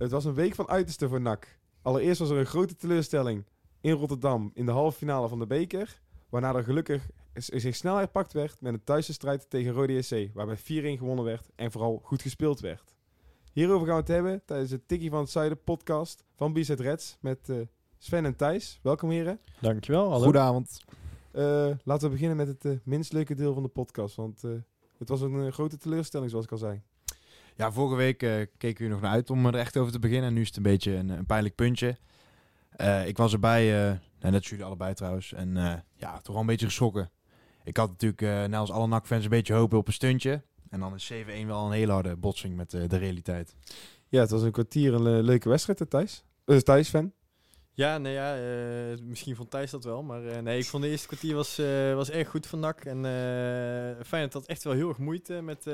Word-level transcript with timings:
Het 0.00 0.10
was 0.10 0.24
een 0.24 0.34
week 0.34 0.54
van 0.54 0.68
uiterste 0.68 1.08
voor 1.08 1.20
NAC. 1.20 1.58
Allereerst 1.82 2.18
was 2.18 2.30
er 2.30 2.36
een 2.36 2.46
grote 2.46 2.76
teleurstelling 2.76 3.44
in 3.80 3.92
Rotterdam 3.92 4.50
in 4.54 4.66
de 4.66 4.72
halve 4.72 4.96
finale 4.96 5.28
van 5.28 5.38
de 5.38 5.46
beker. 5.46 6.00
Waarna 6.28 6.54
er 6.54 6.64
gelukkig 6.64 7.08
zich 7.34 7.76
snel 7.76 7.96
herpakt 7.96 8.32
werd 8.32 8.60
met 8.60 8.72
een 8.72 8.84
thuiswedstrijd 8.84 9.50
tegen 9.50 9.72
Rode 9.72 10.02
SC. 10.02 10.16
Waarbij 10.34 10.58
4-1 10.58 10.62
gewonnen 10.98 11.24
werd 11.24 11.50
en 11.54 11.70
vooral 11.72 12.00
goed 12.04 12.22
gespeeld 12.22 12.60
werd. 12.60 12.94
Hierover 13.52 13.86
gaan 13.86 13.94
we 13.96 14.00
het 14.00 14.10
hebben 14.10 14.42
tijdens 14.44 14.70
de 14.70 14.86
Tikkie 14.86 15.10
van 15.10 15.20
het 15.20 15.30
Zuiden 15.30 15.62
podcast 15.62 16.24
van 16.36 16.52
Bizet 16.52 16.80
Reds 16.80 17.16
met 17.20 17.48
eh, 17.48 17.56
Sven 17.98 18.24
en 18.24 18.36
Thijs. 18.36 18.78
Welkom 18.82 19.10
heren. 19.10 19.40
Dankjewel. 19.60 20.10
Hallo. 20.10 20.24
Goedenavond. 20.24 20.80
Eh, 21.30 21.70
laten 21.84 22.06
we 22.06 22.10
beginnen 22.10 22.36
met 22.36 22.46
het 22.46 22.64
eh, 22.64 22.72
minst 22.84 23.12
leuke 23.12 23.34
deel 23.34 23.54
van 23.54 23.62
de 23.62 23.68
podcast. 23.68 24.16
Want 24.16 24.44
eh, 24.44 24.50
het 24.98 25.08
was 25.08 25.20
een 25.20 25.52
grote 25.52 25.76
teleurstelling 25.76 26.30
zoals 26.30 26.44
ik 26.44 26.52
al 26.52 26.58
zei. 26.58 26.82
Ja, 27.60 27.72
vorige 27.72 27.96
week 27.96 28.22
eh, 28.22 28.46
keken 28.58 28.84
we 28.84 28.90
nog 28.90 29.00
naar 29.00 29.10
uit 29.10 29.30
om 29.30 29.46
er 29.46 29.54
echt 29.54 29.76
over 29.76 29.92
te 29.92 29.98
beginnen. 29.98 30.28
En 30.28 30.34
nu 30.34 30.40
is 30.40 30.46
het 30.46 30.56
een 30.56 30.62
beetje 30.62 30.94
een, 30.94 31.26
pijnlijk 31.26 31.54
puntje. 31.54 31.96
Eh, 32.70 33.06
ik 33.06 33.16
was 33.16 33.32
erbij, 33.32 33.76
eh, 33.76 33.84
nou, 33.84 33.98
net 34.20 34.34
als 34.34 34.48
jullie 34.48 34.64
allebei 34.64 34.94
trouwens. 34.94 35.32
En 35.32 35.54
ja, 35.96 36.16
toch 36.16 36.32
wel 36.32 36.40
een 36.40 36.46
beetje 36.46 36.66
geschrokken. 36.66 37.10
Ik 37.64 37.76
had 37.76 37.88
natuurlijk, 37.88 38.22
eh 38.22 38.44
net 38.44 38.54
als 38.54 38.70
alle 38.70 38.86
NAC-fans, 38.86 39.24
een 39.24 39.30
beetje 39.30 39.54
hopen 39.54 39.78
op 39.78 39.86
een 39.86 39.92
stuntje. 39.92 40.42
En 40.70 40.80
dan 40.80 40.94
is 40.94 41.12
7-1 41.12 41.46
wel 41.46 41.66
een 41.66 41.72
hele 41.72 41.92
harde 41.92 42.16
botsing 42.16 42.56
met 42.56 42.70
de 42.70 42.96
realiteit. 42.96 43.54
Ja, 44.08 44.20
het 44.20 44.30
was 44.30 44.42
een 44.42 44.52
kwartier 44.52 44.94
een 44.94 45.22
leuke 45.22 45.48
wedstrijd, 45.48 45.90
Thijs. 45.90 46.24
Uh, 46.46 46.58
Thijs, 46.58 46.88
fan. 46.88 47.12
Ja, 47.80 47.98
nee, 47.98 48.12
ja, 48.12 48.36
eh, 48.36 48.98
misschien 49.02 49.36
vond 49.36 49.50
Thijs 49.50 49.70
dat 49.70 49.84
wel. 49.84 50.02
Maar 50.02 50.26
eh, 50.26 50.42
nee, 50.42 50.58
ik 50.58 50.64
vond 50.64 50.82
de 50.82 50.88
eerste 50.88 51.06
kwartier 51.06 51.34
was, 51.34 51.58
eh, 51.58 51.94
was 51.94 52.10
erg 52.10 52.28
goed 52.28 52.46
van 52.46 52.60
NAC. 52.60 52.84
En 52.84 53.04
eh 53.04 54.04
Feyenoord 54.06 54.32
had 54.32 54.46
echt 54.46 54.62
wel 54.62 54.72
heel 54.72 54.88
erg 54.88 54.98
moeite 54.98 55.40
met, 55.40 55.64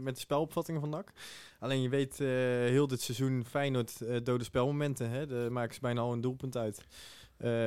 met 0.00 0.14
de 0.14 0.20
spelopvattingen 0.20 0.80
van 0.80 0.90
NAC. 0.90 1.12
Alleen 1.58 1.82
je 1.82 1.88
weet, 1.88 2.18
heel 2.18 2.86
dit 2.86 3.00
seizoen 3.00 3.44
Feyenoord 3.44 4.24
dode 4.24 4.44
spelmomenten. 4.44 5.10
Hè, 5.10 5.26
daar 5.26 5.52
maken 5.52 5.74
ze 5.74 5.80
bijna 5.80 6.00
al 6.00 6.12
een 6.12 6.20
doelpunt 6.20 6.56
uit. 6.56 6.84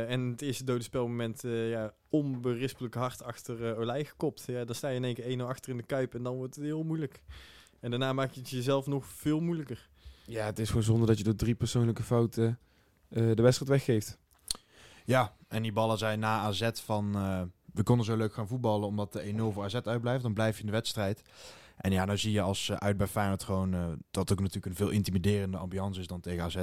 En 0.08 0.30
het 0.30 0.42
eerste 0.42 0.64
dode 0.64 0.84
spelmoment, 0.84 1.42
ja, 1.46 1.94
onberispelijk 2.10 2.94
hard 2.94 3.24
achter 3.24 3.62
uh, 3.62 3.80
Olij 3.80 4.06
gekopt. 4.06 4.44
Ja, 4.48 4.66
dan 4.66 4.76
sta 4.76 4.90
je 4.90 4.96
in 4.96 5.04
één 5.04 5.14
keer 5.14 5.38
1-0 5.40 5.42
achter 5.42 5.72
in 5.72 5.78
de 5.78 5.84
Kuip 5.84 6.14
en 6.14 6.24
dan 6.24 6.36
wordt 6.36 6.56
het 6.56 6.64
heel 6.64 6.84
moeilijk. 6.84 7.24
En 7.80 7.90
daarna 7.90 8.14
maak 8.14 8.32
je 8.32 8.40
het 8.40 8.50
jezelf 8.50 8.86
nog 8.86 9.06
veel 9.06 9.40
moeilijker. 9.40 9.90
Ja, 10.26 10.46
het 10.46 10.60
is 10.60 10.68
gewoon 10.68 10.84
zonde 10.84 11.06
dat 11.06 11.18
je 11.18 11.24
door 11.24 11.36
drie 11.36 11.56
persoonlijke 11.56 12.04
fouten 12.04 12.60
de 13.10 13.42
wedstrijd 13.42 13.72
weggeeft. 13.72 14.18
Ja, 15.06 15.34
en 15.48 15.62
die 15.62 15.72
ballen 15.74 15.98
zijn 15.98 16.20
na 16.20 16.40
AZ 16.40 16.70
van... 16.74 17.16
eh, 17.16 17.42
we 17.74 17.84
konden 17.84 18.06
zo 18.06 18.16
leuk 18.16 18.34
gaan 18.34 18.48
voetballen 18.48 18.88
omdat 18.88 19.14
de 19.14 19.34
1-0 19.34 19.54
voor 19.54 19.64
AZ 19.64 19.76
uitblijft. 19.76 20.24
Dan 20.24 20.34
blijf 20.34 20.56
je 20.56 20.60
in 20.60 20.66
de 20.66 20.72
wedstrijd. 20.72 21.22
En 21.78 21.92
ja, 21.92 22.06
dan 22.06 22.18
zie 22.18 22.32
je 22.32 22.42
als 22.42 22.70
eh, 22.70 22.76
uit 22.78 22.98
bij 22.98 23.08
Feyenoord 23.08 23.44
gewoon... 23.44 23.74
eh, 23.74 23.86
dat 24.12 24.32
ook 24.32 24.40
natuurlijk 24.40 24.66
een 24.66 24.76
veel 24.76 24.90
intimiderende 24.90 25.58
ambiance 25.58 26.00
is 26.00 26.08
dan 26.08 26.20
tegen 26.22 26.44
AZ. 26.44 26.56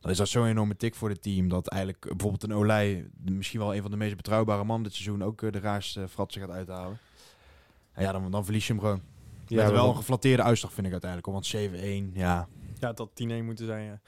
Dan 0.00 0.10
is 0.10 0.16
dat 0.16 0.28
zo'n 0.28 0.46
enorme 0.46 0.76
tik 0.76 0.94
voor 0.94 1.08
het 1.08 1.22
team. 1.22 1.48
Dat 1.48 1.68
eigenlijk 1.68 2.04
eh, 2.04 2.10
bijvoorbeeld 2.10 2.42
een 2.42 2.54
Olij... 2.54 3.06
misschien 3.24 3.60
wel 3.60 3.74
een 3.74 3.82
van 3.82 3.90
de 3.90 3.96
meest 3.96 4.16
betrouwbare 4.16 4.64
mannen 4.64 4.82
dit 4.88 4.94
seizoen... 4.94 5.22
ook 5.24 5.42
eh, 5.42 5.52
de 5.52 5.60
raarste 5.60 6.08
fratsen 6.08 6.40
gaat 6.40 6.50
uithalen. 6.50 6.98
En 7.92 8.02
ja, 8.02 8.12
dan, 8.12 8.30
dan 8.30 8.44
verlies 8.44 8.66
je 8.66 8.72
hem 8.72 8.82
gewoon. 8.82 9.02
Ja, 9.46 9.62
maar 9.62 9.72
wel 9.72 9.88
een 9.88 9.96
geflatteerde 9.96 10.42
uitslag 10.42 10.72
vind 10.72 10.86
ik 10.86 10.92
uiteindelijk. 10.92 11.30
hoor, 11.32 11.70
Want 11.70 12.12
7-1, 12.12 12.16
ja. 12.18 12.48
Ja, 12.82 12.88
het 12.88 12.98
had 12.98 13.10
10-1 13.22 13.26
moeten 13.44 13.66
zijn, 13.66 13.84
ja. 13.84 14.00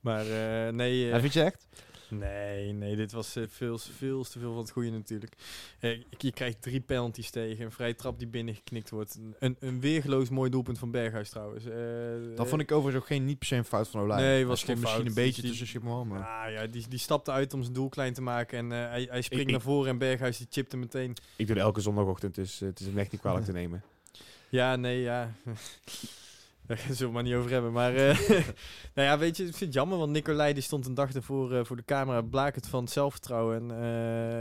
Maar 0.00 0.20
eh, 0.26 0.72
nee... 0.72 1.04
eh, 1.04 1.10
ja. 1.10 1.20
Vind 1.20 1.32
je 1.32 1.42
echt? 1.42 1.66
Nee, 2.08 2.72
nee, 2.72 2.96
dit 2.96 3.12
was 3.12 3.36
eh, 3.36 3.44
veel, 3.48 3.78
veel 3.78 4.22
te 4.24 4.38
veel 4.38 4.50
van 4.52 4.58
het 4.62 4.70
goede 4.70 4.90
natuurlijk. 4.90 5.34
Eh, 5.80 6.00
je 6.18 6.32
krijgt 6.32 6.62
drie 6.62 6.80
penalties 6.80 7.30
tegen, 7.30 7.64
een 7.64 7.72
vrije 7.72 7.94
trap 7.94 8.18
die 8.18 8.28
binnengeknikt 8.28 8.90
wordt. 8.90 9.18
Een, 9.38 9.56
een 9.60 9.80
weergeloos 9.80 10.28
mooi 10.28 10.50
doelpunt 10.50 10.78
van 10.78 10.90
Berghuis 10.90 11.28
trouwens. 11.30 11.64
Eh, 11.64 12.36
Dat 12.36 12.48
vond 12.48 12.60
ik 12.60 12.72
overigens 12.72 13.02
ook 13.02 13.08
geen, 13.08 13.24
niet 13.24 13.38
per 13.38 13.46
se 13.46 13.56
een 13.56 13.64
fout 13.64 13.88
van 13.88 14.00
Olij. 14.00 14.20
Nee, 14.20 14.46
was 14.46 14.62
geen 14.64 14.74
misschien 14.78 14.96
fout. 14.98 15.08
een 15.08 15.14
beetje 15.24 15.40
Die- 15.40 15.50
tussen 15.50 15.66
Schip 15.68 15.82
en 15.82 15.88
Wal, 15.88 16.04
maar... 16.04 16.26
Ah, 16.46 16.52
ja, 16.52 16.66
die, 16.66 16.88
die 16.88 16.98
stapte 16.98 17.30
uit 17.30 17.54
om 17.54 17.62
zijn 17.62 17.74
doel 17.74 17.88
klein 17.88 18.12
te 18.12 18.22
maken 18.22 18.58
en 18.58 18.72
eh, 18.72 18.88
hij, 18.90 19.06
hij 19.10 19.22
springt 19.22 19.46
Ik- 19.46 19.50
naar 19.52 19.60
voren 19.60 19.90
en 19.90 19.98
Berghuis 19.98 20.36
die 20.38 20.46
chipte 20.50 20.76
meteen. 20.76 21.10
Ik 21.36 21.46
doe 21.46 21.56
het 21.56 21.64
elke 21.64 21.80
zondagochtend, 21.80 22.34
dus 22.34 22.58
het 22.60 22.80
is 22.80 22.86
hem 22.86 22.98
echt 22.98 23.12
niet 23.12 23.20
kwalijk 23.20 23.44
te 23.44 23.52
nemen. 23.60 23.82
Ja, 24.48 24.76
nee, 24.76 25.00
ja. 25.00 25.32
Daar 26.66 26.78
zullen 26.78 26.96
we 26.96 27.04
het 27.04 27.12
maar 27.12 27.22
niet 27.22 27.34
over 27.34 27.50
hebben. 27.50 27.72
Maar 27.72 27.94
eh, 27.94 28.28
nou 28.94 29.08
ja, 29.08 29.18
weet 29.18 29.36
je, 29.36 29.42
ik 29.42 29.48
vind 29.48 29.60
het 29.60 29.74
jammer, 29.74 29.98
want 29.98 30.12
Nicolai 30.12 30.52
die 30.52 30.62
stond 30.62 30.86
een 30.86 30.94
dag 30.94 31.14
ervoor 31.14 31.52
eh, 31.52 31.64
voor 31.64 31.76
de 31.76 31.84
camera, 31.84 32.22
blakend 32.22 32.66
van 32.66 32.82
het 32.82 32.92
zelfvertrouwen. 32.92 33.70
En 33.70 33.70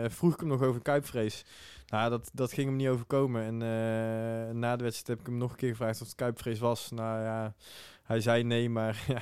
eh, 0.04 0.10
vroeg 0.10 0.34
ik 0.34 0.40
hem 0.40 0.50
nog 0.50 0.62
over 0.62 0.82
kuipvrees. 0.82 1.46
Nou, 1.88 2.10
dat, 2.10 2.30
dat 2.34 2.54
ging 2.54 2.68
hem 2.68 2.76
niet 2.76 2.88
overkomen. 2.88 3.44
En 3.44 3.58
na 4.60 4.76
de 4.76 4.84
wedstrijd 4.84 5.08
heb 5.08 5.20
ik 5.20 5.26
hem 5.26 5.38
nog 5.38 5.52
een 5.52 5.58
keer 5.58 5.70
gevraagd 5.70 6.02
of 6.02 6.08
het 6.08 6.16
kuipvrees 6.16 6.60
was. 6.60 6.92
Nou 6.92 7.22
ja, 7.22 7.54
hij 8.04 8.22
zei 8.22 8.44
nee, 8.44 8.70
maar 8.70 9.04
ja, 9.08 9.22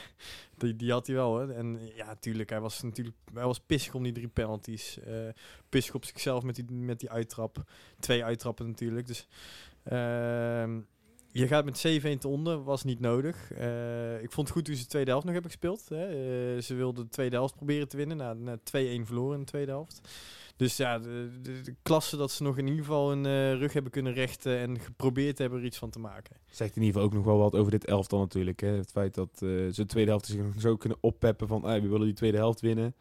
die, 0.58 0.76
die 0.76 0.92
had 0.92 1.08
hij 1.08 1.16
wel. 1.16 1.38
Hè. 1.40 1.54
En 1.54 1.80
ja, 1.96 2.16
tuurlijk, 2.16 2.50
hij 2.50 2.60
was 2.60 2.82
natuurlijk 2.82 3.16
hij 3.34 3.44
was 3.46 3.60
pissig 3.60 3.94
om 3.94 4.04
die 4.04 4.12
drie 4.12 4.28
penalties. 4.28 5.00
eh 5.00 5.14
pissig 5.70 5.96
op 5.96 6.06
zichzelf 6.06 6.44
met 6.44 6.56
die, 6.56 6.66
met 6.72 7.00
die 7.00 7.10
uittrap. 7.10 7.64
Twee 8.00 8.24
uittrappen 8.24 8.68
natuurlijk. 8.68 9.08
Dus 9.08 9.28
ehm, 9.84 10.80
je 11.32 11.48
gaat 11.48 11.66
met 11.66 11.78
7-1 11.78 12.18
te 12.20 12.28
onder, 12.28 12.64
was 12.64 12.84
niet 12.84 13.00
nodig. 13.00 13.52
Eh, 13.52 14.22
ik 14.22 14.32
vond 14.32 14.48
het 14.48 14.58
goed 14.58 14.68
hoe 14.68 14.76
ze 14.76 14.82
de 14.82 14.88
tweede 14.88 15.10
helft 15.10 15.26
nog 15.26 15.34
hebben 15.34 15.52
gespeeld. 15.52 15.90
Hè. 15.90 16.06
Eh, 16.06 16.62
ze 16.62 16.76
wilden 16.76 17.04
de 17.04 17.10
tweede 17.10 17.36
helft 17.36 17.56
proberen 17.56 17.88
te 17.88 17.98
winnen. 17.98 18.18
Na, 18.18 18.34
na 18.34 18.58
2-1 18.58 19.06
verloren 19.06 19.34
in 19.34 19.40
de 19.40 19.46
tweede 19.46 19.72
helft. 19.72 20.02
Dus 20.56 20.78
ja, 20.78 21.00
de, 21.00 21.76
klasse 21.82 22.18
dat 22.18 22.32
ze 22.32 22.44
nog 22.44 22.58
in 22.58 22.68
ieder 22.68 22.84
geval 22.84 23.12
een 23.12 23.26
eh, 23.26 23.54
rug 23.54 23.74
hebben 23.74 23.92
kunnen 23.92 24.14
rechten 24.14 24.58
en 24.58 24.80
geprobeerd 24.80 25.38
hebben 25.38 25.60
er 25.60 25.66
iets 25.66 25.78
van 25.78 25.90
te 25.90 26.00
maken. 26.00 26.36
Zegt 26.52 26.76
in 26.76 26.82
ieder 26.82 27.02
geval 27.02 27.04
ook 27.04 27.16
nog 27.16 27.26
wel 27.26 27.38
wat 27.38 27.56
over 27.56 27.72
dit 27.72 27.86
elftal 27.86 28.20
natuurlijk. 28.20 28.60
Hè. 28.60 28.68
Het 28.68 28.92
feit 28.92 29.14
dat 29.14 29.30
ze 29.38 29.72
de 29.76 29.86
tweede 29.86 30.10
helft 30.10 30.26
zich 30.26 30.42
zo 30.58 30.78
kunnen 30.78 30.98
oppeppen 31.02 31.48
van 31.48 31.64
"Ah, 31.64 31.82
we 31.82 31.88
willen 31.88 32.06
die 32.06 32.16
tweede 32.16 32.38
helft 32.38 32.62
winnen. 32.62 32.96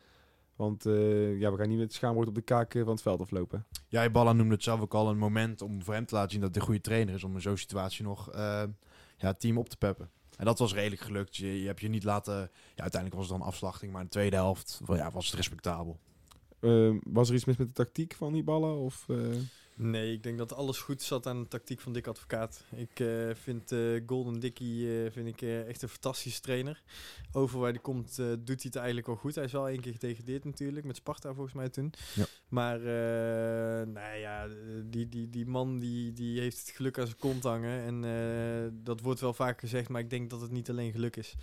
Want 0.58 0.86
eh, 0.86 1.38
ja, 1.38 1.52
we 1.52 1.56
gaan 1.58 1.68
niet 1.68 1.78
met 1.78 1.92
schaamwoord 1.92 2.28
op 2.28 2.34
de 2.34 2.40
kaak 2.40 2.74
eh, 2.74 2.82
van 2.82 2.92
het 2.92 3.02
veld 3.02 3.20
aflopen. 3.20 3.66
Ja, 3.88 4.10
Balla 4.10 4.32
noemde 4.32 4.54
het 4.54 4.62
zelf 4.62 4.80
ook 4.80 4.94
al 4.94 5.08
een 5.08 5.18
moment 5.18 5.62
om 5.62 5.82
voor 5.82 5.94
hem 5.94 6.06
te 6.06 6.14
laten 6.14 6.30
zien 6.30 6.40
dat 6.40 6.50
hij 6.50 6.60
een 6.60 6.66
goede 6.66 6.80
trainer 6.80 7.14
is. 7.14 7.24
Om 7.24 7.34
in 7.34 7.40
zo'n 7.40 7.56
situatie 7.56 8.04
nog 8.04 8.30
eh, 8.32 8.62
ja, 9.16 9.26
het 9.26 9.40
team 9.40 9.58
op 9.58 9.68
te 9.68 9.76
peppen. 9.76 10.10
En 10.36 10.44
dat 10.44 10.58
was 10.58 10.74
redelijk 10.74 11.02
gelukt. 11.02 11.36
Je, 11.36 11.60
je 11.60 11.66
hebt 11.66 11.80
je 11.80 11.88
niet 11.88 12.04
laten... 12.04 12.34
Ja, 12.74 12.82
uiteindelijk 12.82 13.20
was 13.20 13.30
het 13.30 13.38
dan 13.38 13.48
afslachting. 13.48 13.92
Maar 13.92 14.00
in 14.00 14.06
de 14.06 14.12
tweede 14.12 14.36
helft 14.36 14.80
ja, 14.86 15.10
was 15.10 15.26
het 15.26 15.34
respectabel. 15.34 15.98
Eh, 16.60 16.94
was 17.02 17.28
er 17.28 17.34
iets 17.34 17.44
mis 17.44 17.56
met 17.56 17.66
de 17.66 17.72
tactiek 17.72 18.14
van 18.14 18.32
die 18.32 18.44
ballen? 18.44 18.76
Of, 18.76 19.06
Nee, 19.80 20.12
ik 20.12 20.22
denk 20.22 20.38
dat 20.38 20.54
alles 20.54 20.78
goed 20.78 21.02
zat 21.02 21.26
aan 21.26 21.42
de 21.42 21.48
tactiek 21.48 21.80
van 21.80 21.92
Dick 21.92 22.06
Advocaat. 22.06 22.64
Ik 22.70 23.00
eh, 23.00 23.30
vind 23.34 23.72
eh, 23.72 23.78
Golden 24.06 24.40
Dickie 24.40 25.04
eh, 25.04 25.12
vind 25.12 25.26
ik, 25.26 25.42
echt 25.42 25.82
een 25.82 25.88
fantastische 25.88 26.40
trainer. 26.40 26.82
Over 27.32 27.58
waar 27.58 27.70
hij 27.70 27.80
komt 27.80 28.16
doet 28.16 28.46
hij 28.46 28.56
het 28.62 28.76
eigenlijk 28.76 29.06
wel 29.06 29.16
goed. 29.16 29.34
Hij 29.34 29.44
is 29.44 29.52
wel 29.52 29.68
één 29.68 29.80
keer 29.80 29.92
gedegradeerd 29.92 30.44
natuurlijk, 30.44 30.86
met 30.86 30.96
Sparta 30.96 31.34
volgens 31.34 31.54
mij 31.54 31.68
toen. 31.68 31.92
Ja. 32.14 32.24
Maar 32.48 32.80
nou 33.88 34.16
ja, 34.16 34.48
die, 34.84 35.08
die, 35.08 35.30
die 35.30 35.46
man 35.46 35.78
die, 35.78 36.12
die 36.12 36.40
heeft 36.40 36.58
het 36.60 36.70
geluk 36.70 36.98
aan 36.98 37.06
zijn 37.06 37.18
kont 37.18 37.42
hangen. 37.42 38.04
En 38.04 38.74
dat 38.84 39.00
wordt 39.00 39.20
wel 39.20 39.34
vaak 39.34 39.60
gezegd, 39.60 39.88
maar 39.88 40.00
ik 40.00 40.10
denk 40.10 40.30
dat 40.30 40.40
het 40.40 40.50
niet 40.50 40.70
alleen 40.70 40.92
geluk 40.92 41.16
is. 41.16 41.36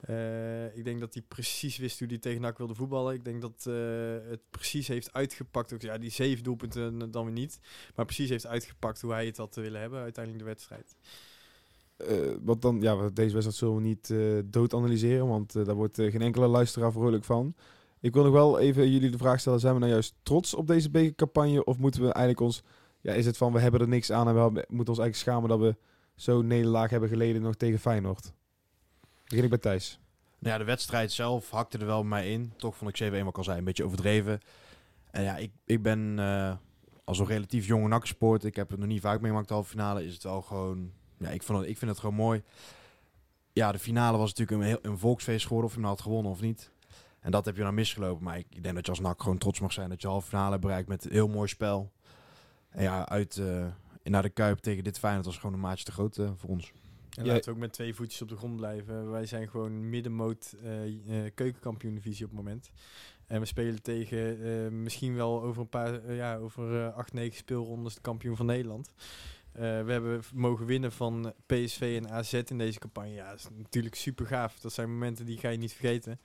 Eh, 0.00 0.76
ik 0.76 0.84
denk 0.84 1.00
dat 1.00 1.14
hij 1.14 1.22
precies 1.28 1.76
wist 1.76 1.98
hoe 1.98 2.08
hij 2.08 2.18
tegen 2.18 2.40
NAC 2.40 2.58
wilde 2.58 2.74
voetballen. 2.74 3.14
Ik 3.14 3.24
denk 3.24 3.40
dat 3.40 3.64
eh, 3.66 3.74
het 4.30 4.40
precies 4.50 4.88
heeft 4.88 5.12
uitgepakt. 5.12 5.72
Ook, 5.72 5.82
ja, 5.82 5.98
die 5.98 6.10
zeven 6.10 6.44
doelpunten 6.44 7.02
eh, 7.02 7.08
dan 7.10 7.24
weer 7.24 7.32
niet. 7.32 7.58
Maar 7.94 8.04
precies 8.04 8.28
heeft 8.28 8.46
uitgepakt 8.46 9.00
hoe 9.00 9.12
hij 9.12 9.26
het 9.26 9.36
had 9.36 9.54
willen 9.54 9.80
hebben 9.80 10.00
uiteindelijk 10.00 10.44
de 10.44 10.50
wedstrijd. 10.50 10.96
wat 12.42 12.62
dan, 12.62 12.80
ja, 12.80 12.94
deze 12.94 13.32
wedstrijd 13.32 13.54
zullen 13.54 13.76
we 13.76 13.82
niet 13.82 14.14
dood 14.52 14.74
analyseren, 14.74 15.28
want 15.28 15.52
daar 15.52 15.74
wordt 15.74 15.96
geen 15.96 16.22
enkele 16.22 16.46
luisteraar 16.46 16.92
vrolijk 16.92 17.24
van. 17.24 17.54
Ik 18.00 18.14
wil 18.14 18.22
nog 18.22 18.32
wel 18.32 18.58
even 18.58 18.90
jullie 18.90 19.10
de 19.10 19.18
vraag 19.18 19.40
stellen, 19.40 19.60
zijn 19.60 19.74
we 19.74 19.80
nou 19.80 19.92
juist 19.92 20.14
trots 20.22 20.54
op 20.54 20.66
deze 20.66 20.90
bekercampagne? 20.90 21.64
Of 21.64 21.78
moeten 21.78 22.00
we 22.00 22.06
eigenlijk 22.06 22.40
ons, 22.40 22.62
ja, 23.00 23.12
is 23.12 23.26
het 23.26 23.36
van 23.36 23.52
we 23.52 23.60
hebben 23.60 23.80
er 23.80 23.88
niks 23.88 24.12
aan 24.12 24.28
en 24.28 24.34
we 24.34 24.40
moeten 24.68 24.94
ons 24.94 24.98
eigenlijk 24.98 25.16
schamen 25.16 25.48
dat 25.48 25.58
we 25.58 25.76
zo'n 26.14 26.46
nederlaag 26.46 26.90
hebben 26.90 27.08
geleden 27.08 27.42
nog 27.42 27.54
tegen 27.54 27.78
Feyenoord? 27.78 28.32
Begin 29.30 29.44
ik 29.44 29.50
bij 29.50 29.58
Thijs. 29.58 29.98
Nou 30.38 30.52
ja, 30.52 30.58
de 30.58 30.64
wedstrijd 30.64 31.12
zelf 31.12 31.50
hakte 31.50 31.78
er 31.78 31.86
wel 31.86 32.04
mij 32.04 32.32
in. 32.32 32.52
Toch 32.56 32.76
vond 32.76 33.00
ik 33.00 33.12
7-1 33.12 33.18
wat 33.18 33.28
ik 33.28 33.38
al 33.38 33.44
zei, 33.44 33.58
een 33.58 33.64
beetje 33.64 33.84
overdreven. 33.84 34.40
En 35.10 35.22
ja, 35.22 35.36
ik, 35.36 35.50
ik 35.64 35.82
ben 35.82 36.18
eh, 36.18 36.52
als 37.04 37.18
een 37.18 37.26
relatief 37.26 37.66
jonge 37.66 37.88
naksport. 37.88 38.44
Ik 38.44 38.56
heb 38.56 38.70
het 38.70 38.78
nog 38.78 38.88
niet 38.88 39.00
vaak 39.00 39.20
meegemaakt, 39.20 39.48
de 39.48 39.54
halve 39.54 39.70
finale. 39.70 40.04
Is 40.04 40.12
het 40.12 40.22
wel 40.22 40.42
gewoon... 40.42 40.92
Ja, 41.18 41.28
ik, 41.28 41.42
vond 41.42 41.66
ik 41.66 41.78
vind 41.78 41.90
het 41.90 42.00
gewoon 42.00 42.14
mooi. 42.14 42.42
ja, 43.52 43.72
de 43.72 43.78
finale 43.78 44.18
was 44.18 44.34
natuurlijk 44.34 44.60
een, 44.60 44.66
heel, 44.66 44.92
een 44.92 44.98
volksfeest 44.98 45.46
geworden. 45.46 45.68
Of 45.68 45.74
je 45.74 45.80
nou 45.80 45.92
had 45.92 46.02
gewonnen 46.02 46.32
of 46.32 46.40
niet. 46.40 46.70
En 47.20 47.30
dat 47.30 47.44
heb 47.44 47.56
je 47.56 47.62
dan 47.62 47.74
misgelopen. 47.74 48.24
Maar 48.24 48.38
ik, 48.38 48.62
denk 48.62 48.74
dat 48.74 48.84
je 48.84 48.90
als 48.90 49.00
NAC 49.00 49.22
gewoon 49.22 49.38
trots 49.38 49.60
mag 49.60 49.72
zijn 49.72 49.88
dat 49.88 50.02
je 50.02 50.08
halve 50.08 50.28
finale 50.28 50.58
bereikt 50.58 50.88
met 50.88 51.04
een 51.04 51.12
heel 51.12 51.28
mooi 51.28 51.48
spel. 51.48 51.92
En 52.68 52.82
ja, 52.82 53.08
uit 53.08 53.36
eh, 53.36 53.66
naar 54.02 54.22
de 54.22 54.28
Kuip 54.28 54.58
tegen 54.58 54.84
dit 54.84 54.98
Feyenoord 54.98 55.26
was 55.26 55.38
gewoon 55.38 55.54
een 55.54 55.60
maatje 55.60 55.84
te 55.84 55.92
groot 55.92 56.16
eh, 56.16 56.30
voor 56.36 56.50
ons. 56.50 56.72
En 57.20 57.26
Ja. 57.26 57.32
laten 57.32 57.44
we 57.44 57.54
ook 57.54 57.62
met 57.62 57.72
twee 57.72 57.94
voetjes 57.94 58.22
op 58.22 58.28
de 58.28 58.36
grond 58.36 58.56
blijven. 58.56 59.10
Wij 59.10 59.26
zijn 59.26 59.48
gewoon 59.48 59.88
middenmoot 59.88 60.56
eh 60.62 60.84
eh, 60.84 61.30
keukenkampioen 61.34 61.94
divisie 61.94 62.24
op 62.24 62.30
het 62.30 62.40
moment. 62.40 62.70
En 63.26 63.40
we 63.40 63.46
spelen 63.46 63.82
tegen 63.82 64.42
eh, 64.44 64.70
misschien 64.70 65.14
wel 65.14 65.42
over 65.42 65.62
een 65.62 65.68
paar, 65.68 66.12
ja, 66.14 66.36
over 66.36 66.90
acht, 66.92 67.12
negen 67.12 67.36
speelrondes 67.36 67.94
de 67.94 68.00
kampioen 68.00 68.36
van 68.36 68.46
Nederland. 68.46 68.92
We 69.52 69.62
hebben 69.92 70.22
mogen 70.34 70.66
winnen 70.66 70.92
van 70.92 71.32
PSV 71.46 72.00
en 72.02 72.10
AZ 72.10 72.32
in 72.32 72.58
deze 72.58 72.78
campagne. 72.78 73.12
Ja, 73.12 73.30
dat 73.30 73.38
is 73.38 73.48
natuurlijk 73.56 73.94
super 73.94 74.26
gaaf. 74.26 74.60
Dat 74.60 74.72
zijn 74.72 74.90
momenten 74.92 75.26
die 75.26 75.38
ga 75.38 75.48
je 75.48 75.58
niet 75.58 75.72
vergeten. 75.72 76.20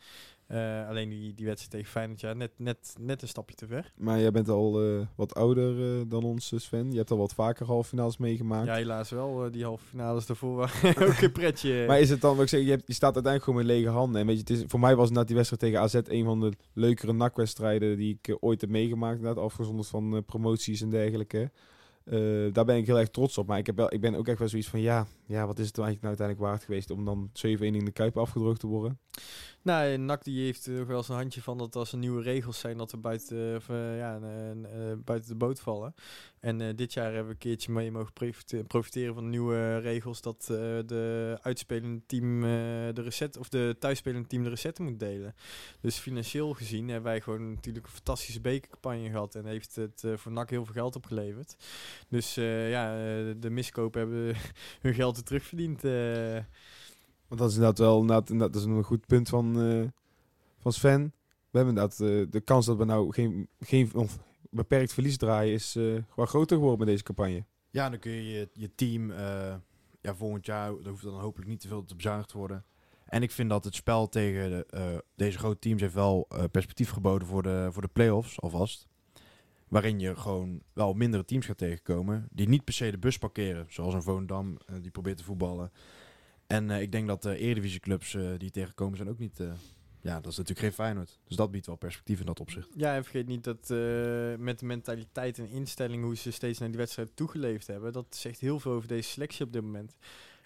Eh, 0.47 0.87
alleen 0.87 1.09
die, 1.09 1.33
die 1.33 1.45
wedstrijd 1.45 1.71
tegen 1.71 1.91
Feyenoord, 1.91 2.21
ja, 2.21 2.33
net, 2.33 2.51
net, 2.57 2.95
net 2.99 3.21
een 3.21 3.27
stapje 3.27 3.55
te 3.55 3.67
ver. 3.67 3.91
Maar 3.97 4.19
jij 4.19 4.31
bent 4.31 4.49
al 4.49 4.81
eh, 4.81 5.05
wat 5.15 5.35
ouder 5.35 5.99
eh, 5.99 6.01
dan 6.07 6.23
ons, 6.23 6.51
eh, 6.51 6.59
Sven. 6.59 6.91
Je 6.91 6.97
hebt 6.97 7.11
al 7.11 7.17
wat 7.17 7.33
vaker 7.33 7.65
halve 7.65 7.89
finales 7.89 8.17
meegemaakt. 8.17 8.65
Ja, 8.67 8.75
helaas 8.75 9.09
wel. 9.09 9.51
die 9.51 9.63
halve 9.63 9.85
finales 9.85 10.25
daarvoor 10.25 10.55
waren 10.55 11.07
ook 11.07 11.21
een 11.21 11.31
pretje. 11.31 11.83
Maar 11.87 11.99
is 11.99 12.09
het 12.09 12.21
dan, 12.21 12.33
wat 12.35 12.43
ik 12.43 12.49
zeg, 12.49 12.61
je, 12.61 12.69
hebt, 12.69 12.87
je 12.87 12.93
staat 12.93 13.13
uiteindelijk 13.13 13.43
gewoon 13.43 13.65
met 13.65 13.75
lege 13.75 13.89
handen. 13.89 14.21
En 14.21 14.27
weet 14.27 14.35
je, 14.35 14.41
het 14.41 14.49
is, 14.49 14.63
voor 14.67 14.79
mij 14.79 14.95
was 14.95 15.07
inderdaad 15.07 15.27
die 15.27 15.35
wedstrijd 15.35 15.61
tegen 15.61 15.79
AZ 15.79 16.09
een 16.17 16.25
van 16.25 16.39
de 16.39 16.51
leukere 16.73 17.13
NAC-wedstrijden 17.13 17.97
die 17.97 18.19
ik 18.21 18.37
ooit 18.39 18.61
heb 18.61 18.69
meegemaakt. 18.69 19.17
Inderdaad, 19.17 19.43
afgezonderd 19.43 19.87
van 19.87 20.23
promoties 20.25 20.81
en 20.81 20.89
dergelijke. 20.89 21.51
Daar 22.51 22.65
ben 22.65 22.77
ik 22.77 22.85
heel 22.85 22.99
erg 22.99 23.09
trots 23.09 23.37
op. 23.37 23.47
Maar 23.47 23.57
ik, 23.57 23.65
heb 23.65 23.75
wel, 23.75 23.93
ik 23.93 24.01
ben 24.01 24.15
ook 24.15 24.27
echt 24.27 24.39
wel 24.39 24.47
zoiets 24.47 24.67
van, 24.67 24.81
ja, 24.81 25.07
ja 25.25 25.45
wat 25.45 25.59
is 25.59 25.67
het 25.67 25.77
eigenlijk 25.77 26.01
nou 26.01 26.17
uiteindelijk 26.17 26.47
waard 26.47 26.63
geweest 26.63 26.89
om 26.89 27.05
dan 27.05 27.29
7-1 27.47 27.59
in 27.59 27.85
de 27.85 27.91
Kuip 27.91 28.17
afgedrukt 28.17 28.59
te 28.59 28.67
worden? 28.67 28.99
Nou, 29.65 29.91
en 29.91 30.05
NAC 30.05 30.23
die 30.23 30.43
heeft 30.43 30.65
er 30.65 30.87
wel 30.87 30.97
eens 30.97 31.09
een 31.09 31.15
handje 31.15 31.41
van 31.41 31.57
dat 31.57 31.75
als 31.75 31.91
er 31.91 31.97
nieuwe 31.97 32.21
regels 32.21 32.59
zijn, 32.59 32.77
dat 32.77 32.91
we 32.91 32.97
buiten, 32.97 33.55
of, 33.55 33.69
eh, 33.69 33.97
ja, 33.97 34.19
eh, 34.21 34.51
eh, 34.51 34.97
buiten 35.03 35.29
de 35.29 35.35
boot 35.35 35.59
vallen. 35.59 35.93
En 36.39 36.61
eh, 36.61 36.75
dit 36.75 36.93
jaar 36.93 37.05
hebben 37.05 37.25
we 37.25 37.31
een 37.31 37.37
keertje 37.37 37.71
mee 37.71 37.91
mogen 37.91 38.13
profite- 38.13 38.63
profiteren 38.63 39.13
van 39.13 39.23
de 39.23 39.29
nieuwe 39.29 39.77
regels 39.77 40.21
dat 40.21 40.41
eh, 40.41 40.57
de 40.85 41.37
uitspelende 41.41 42.01
team 42.05 42.43
eh, 42.43 42.49
de 42.93 43.01
reset 43.01 43.37
of 43.37 43.49
de 43.49 43.75
thuisspelende 43.79 44.27
team 44.27 44.43
de 44.43 44.49
recetten 44.49 44.83
moet 44.83 44.99
delen. 44.99 45.35
Dus 45.81 45.97
financieel 45.97 46.53
gezien 46.53 46.87
hebben 46.87 47.11
wij 47.11 47.21
gewoon 47.21 47.53
natuurlijk 47.53 47.85
een 47.85 47.91
fantastische 47.91 48.41
bekercampagne 48.41 49.09
gehad 49.09 49.35
en 49.35 49.45
heeft 49.45 49.75
het 49.75 50.03
eh, 50.03 50.13
voor 50.15 50.31
NAC 50.31 50.49
heel 50.49 50.65
veel 50.65 50.73
geld 50.73 50.95
opgeleverd. 50.95 51.55
Dus 52.09 52.37
eh, 52.37 52.69
ja, 52.69 52.93
eh, 52.93 53.33
de 53.37 53.49
miskopen 53.49 53.99
hebben 53.99 54.35
hun 54.81 54.93
geld 54.93 55.17
er 55.17 55.23
terugverdiend. 55.23 55.81
Eh. 57.25 57.29
Want 57.29 57.41
dat 57.41 57.49
is 57.49 57.55
inderdaad 57.55 57.79
wel 57.79 57.99
inderdaad, 57.99 58.39
dat 58.39 58.55
is 58.55 58.63
een 58.63 58.83
goed 58.83 59.05
punt 59.05 59.29
van, 59.29 59.61
eh, 59.61 59.89
van 60.57 60.73
Sven. 60.73 61.13
We 61.49 61.57
hebben 61.57 61.75
inderdaad 61.75 61.99
eh, 61.99 62.31
de 62.31 62.41
kans 62.41 62.65
dat 62.65 62.77
we 62.77 62.85
nou 62.85 63.13
geen, 63.13 63.47
geen 63.59 63.89
of 63.93 64.17
beperkt 64.49 64.93
verlies 64.93 65.17
draaien 65.17 65.53
is 65.53 65.75
eh 65.75 65.83
gewoon 66.09 66.27
groter 66.27 66.55
geworden 66.55 66.79
met 66.79 66.87
deze 66.87 67.03
campagne. 67.03 67.43
Ja, 67.69 67.89
dan 67.89 67.99
kun 67.99 68.11
je 68.11 68.23
je, 68.23 68.49
je 68.53 68.75
team 68.75 69.11
eh, 69.11 69.55
ja, 70.01 70.15
volgend 70.15 70.45
jaar, 70.45 70.71
daar 70.81 70.89
hoeft 70.89 71.03
dan 71.03 71.19
hopelijk 71.19 71.49
niet 71.49 71.59
te 71.59 71.67
veel 71.67 71.85
te 71.85 71.95
bezuinigd 71.95 72.31
worden. 72.31 72.65
En 73.05 73.21
ik 73.21 73.31
vind 73.31 73.49
dat 73.49 73.63
het 73.63 73.75
spel 73.75 74.09
tegen 74.09 74.49
de, 74.49 74.65
eh, 74.69 74.97
deze 75.15 75.37
grote 75.37 75.59
teams 75.59 75.81
heeft 75.81 75.93
wel 75.93 76.25
eh, 76.29 76.43
perspectief 76.51 76.89
geboden 76.89 77.27
voor 77.27 77.43
de, 77.43 77.67
voor 77.71 77.81
de 77.81 77.87
play-offs 77.87 78.41
alvast. 78.41 78.87
Waarin 79.67 79.99
je 79.99 80.15
gewoon 80.15 80.61
wel 80.73 80.93
mindere 80.93 81.25
teams 81.25 81.45
gaat 81.45 81.57
tegenkomen. 81.57 82.27
Die 82.31 82.47
niet 82.47 82.63
per 82.63 82.73
se 82.73 82.91
de 82.91 82.97
bus 82.97 83.17
parkeren. 83.17 83.65
Zoals 83.69 83.93
een 83.93 84.03
Volendam 84.03 84.57
eh, 84.65 84.75
die 84.81 84.91
probeert 84.91 85.17
te 85.17 85.23
voetballen. 85.23 85.71
En 86.47 86.71
eh, 86.71 86.81
ik 86.81 86.91
denk 86.91 87.07
dat 87.07 87.21
de 87.21 87.37
eredivisieclubs 87.37 88.13
eh 88.13 88.29
die 88.37 88.51
tegenkomen 88.51 88.97
zijn 88.97 89.09
ook 89.09 89.19
niet... 89.19 89.39
eh, 89.39 89.51
ja, 90.01 90.19
dat 90.19 90.31
is 90.31 90.37
natuurlijk 90.37 90.67
geen 90.67 90.85
Feyenoord. 90.85 91.19
Dus 91.27 91.37
dat 91.37 91.51
biedt 91.51 91.65
wel 91.65 91.75
perspectief 91.75 92.19
in 92.19 92.25
dat 92.25 92.39
opzicht. 92.39 92.69
Ja, 92.75 92.95
en 92.95 93.03
vergeet 93.03 93.27
niet 93.27 93.43
dat 93.43 93.69
met 94.39 94.59
de 94.59 94.65
mentaliteit 94.65 95.39
en 95.39 95.49
instelling 95.49 96.03
hoe 96.03 96.15
ze 96.15 96.31
steeds 96.31 96.59
naar 96.59 96.69
die 96.69 96.77
wedstrijd 96.77 97.15
toegeleefd 97.15 97.67
hebben, 97.67 97.93
dat 97.93 98.15
zegt 98.15 98.39
heel 98.39 98.59
veel 98.59 98.71
over 98.71 98.87
deze 98.87 99.09
selectie 99.09 99.45
op 99.45 99.53
dit 99.53 99.61
moment. 99.61 99.95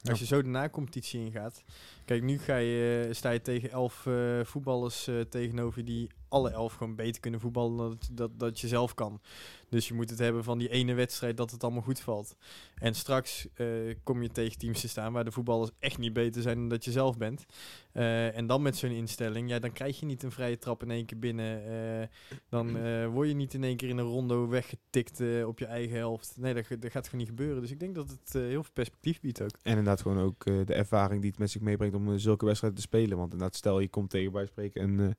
Als 0.02 0.20
je 0.20 0.26
zo 0.26 0.42
de 0.42 0.48
na-competitie 0.48 1.20
ingaat. 1.20 1.64
Kijk, 2.06 2.24
nu 2.24 2.38
ga 2.38 2.56
je, 2.56 3.08
sta 3.12 3.30
je 3.30 3.42
tegen 3.42 3.70
elf 3.70 4.08
voetballers 4.44 5.10
tegenover 5.30 5.86
die 5.86 6.10
alle 6.30 6.50
elf 6.50 6.74
gewoon 6.74 6.96
beter 6.96 7.22
kunnen 7.22 7.40
voetballen 7.40 7.78
dan 7.78 7.90
dat, 7.90 8.10
dat, 8.12 8.40
dat 8.40 8.60
je 8.60 8.68
zelf 8.68 8.94
kan. 8.94 9.22
Dus 9.70 9.88
je 9.88 9.94
moet 9.94 10.10
het 10.10 10.20
hebben 10.20 10.44
van 10.44 10.58
die 10.58 10.70
ene 10.70 10.94
wedstrijd 10.94 11.38
dat 11.38 11.52
het 11.52 11.64
allemaal 11.64 11.82
goed 11.82 12.00
valt. 12.00 12.36
En 12.76 12.96
straks 12.96 13.48
eh, 13.54 13.68
kom 14.04 14.22
je 14.22 14.30
tegen 14.30 14.58
teams 14.58 14.82
te 14.82 14.88
staan 14.88 15.14
waar 15.14 15.24
de 15.24 15.32
voetballers 15.32 15.72
echt 15.80 15.98
niet 15.98 16.14
beter 16.14 16.42
zijn 16.42 16.58
dan 16.58 16.70
dat 16.70 16.86
je 16.86 16.92
zelf 16.92 17.18
bent. 17.18 17.46
Eh, 17.92 18.38
en 18.38 18.48
dan 18.48 18.62
met 18.62 18.78
zo'n 18.78 18.92
instelling, 18.92 19.50
ja, 19.50 19.60
dan 19.60 19.72
krijg 19.72 20.00
je 20.00 20.06
niet 20.06 20.24
een 20.24 20.32
vrije 20.32 20.58
trap 20.58 20.84
in 20.84 20.92
één 20.92 21.06
keer 21.06 21.20
binnen. 21.20 21.66
Eh, 21.66 22.08
dan 22.50 22.78
word 23.14 23.28
je 23.28 23.34
niet 23.34 23.54
in 23.54 23.64
één 23.64 23.78
keer 23.78 23.90
in 23.90 23.98
een 23.98 24.06
rondo 24.06 24.48
weggetikt 24.48 25.22
op 25.46 25.60
je 25.60 25.66
eigen 25.66 25.98
helft. 25.98 26.34
Nee, 26.38 26.54
dat, 26.54 26.66
dat 26.80 26.92
gaat 26.92 27.06
gewoon 27.06 27.20
niet 27.20 27.30
gebeuren. 27.30 27.62
Dus 27.62 27.72
ik 27.72 27.80
denk 27.80 27.96
dat 27.96 28.10
het 28.10 28.34
heel 28.34 28.64
veel 28.64 28.74
perspectief 28.74 29.20
biedt 29.20 29.42
ook. 29.42 29.50
En 29.62 29.70
inderdaad 29.70 30.02
gewoon 30.02 30.20
ook 30.20 30.46
de 30.46 30.74
ervaring 30.74 31.22
die 31.22 31.30
het 31.30 31.40
met 31.40 31.52
zich 31.52 31.62
meebrengt 31.62 31.96
om 31.96 32.18
zulke 32.18 32.46
wedstrijden 32.46 32.80
te 32.80 32.86
spelen. 32.86 33.18
Want 33.18 33.32
inderdaad, 33.32 33.56
stel 33.56 33.80
je 33.80 33.90
komt 33.90 34.10
tegen 34.10 34.32
bij 34.32 34.46
spreken 34.46 34.84
een 34.84 35.16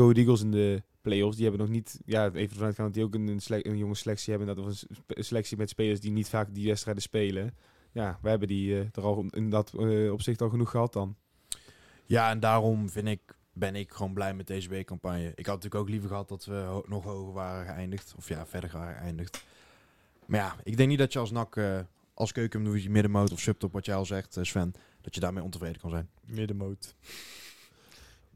Go 0.00 0.06
Ahead 0.06 0.18
Eagles 0.18 0.40
in 0.42 0.50
de 0.50 0.82
play-offs. 1.00 1.36
Die 1.36 1.46
hebben 1.46 1.66
nog 1.66 1.74
niet, 1.74 2.00
ja, 2.04 2.30
even 2.32 2.56
vanuit 2.56 2.74
gaan 2.74 2.84
dat 2.84 2.94
die 2.94 3.04
ook 3.04 3.14
een, 3.14 3.28
een, 3.28 3.40
sele- 3.40 3.66
een 3.66 3.76
jonge 3.78 3.94
selectie 3.94 4.34
hebben. 4.34 4.56
Dat 4.56 4.66
of 4.66 4.84
een 5.06 5.24
selectie 5.24 5.56
met 5.56 5.68
spelers 5.68 6.00
die 6.00 6.10
niet 6.10 6.28
vaak 6.28 6.54
die 6.54 6.66
wedstrijden 6.66 7.02
spelen. 7.02 7.54
Ja, 7.92 8.18
we 8.22 8.28
hebben 8.28 8.48
die 8.48 8.74
eh, 8.78 8.86
er 8.92 9.02
al 9.02 9.24
in 9.30 9.50
dat 9.50 9.72
eh, 9.78 10.12
opzicht 10.12 10.42
al 10.42 10.48
genoeg 10.48 10.70
gehad 10.70 10.92
dan. 10.92 11.16
Ja, 12.06 12.30
en 12.30 12.40
daarom 12.40 12.90
vind 12.90 13.08
ik, 13.08 13.20
ben 13.52 13.74
ik 13.76 13.92
gewoon 13.92 14.12
blij 14.12 14.34
met 14.34 14.46
deze 14.46 14.68
weekcampagne. 14.68 15.32
Ik 15.34 15.46
had 15.46 15.54
natuurlijk 15.54 15.82
ook 15.82 15.88
liever 15.88 16.08
gehad 16.08 16.28
dat 16.28 16.44
we 16.44 16.54
ho- 16.54 16.84
nog 16.88 17.04
hoger 17.04 17.32
waren 17.32 17.66
geëindigd. 17.66 18.14
Of 18.16 18.28
ja, 18.28 18.46
verder 18.46 18.70
waren 18.72 18.96
geëindigd. 18.96 19.44
Maar 20.26 20.40
ja, 20.40 20.56
ik 20.64 20.76
denk 20.76 20.88
niet 20.88 20.98
dat 20.98 21.12
je 21.12 21.18
als 21.18 21.30
NAC, 21.30 21.56
eh, 21.56 21.78
als 22.14 22.32
keukendivisie 22.32 22.90
middenmoot 22.90 23.32
of 23.32 23.40
subtop, 23.40 23.72
wat 23.72 23.86
jij 23.86 23.94
al 23.94 24.06
zegt, 24.06 24.36
Sven, 24.40 24.72
dat 25.00 25.14
je 25.14 25.20
daarmee 25.20 25.42
ontevreden 25.44 25.80
kan 25.80 25.90
zijn. 25.90 26.08
Middenmoot. 26.26 26.94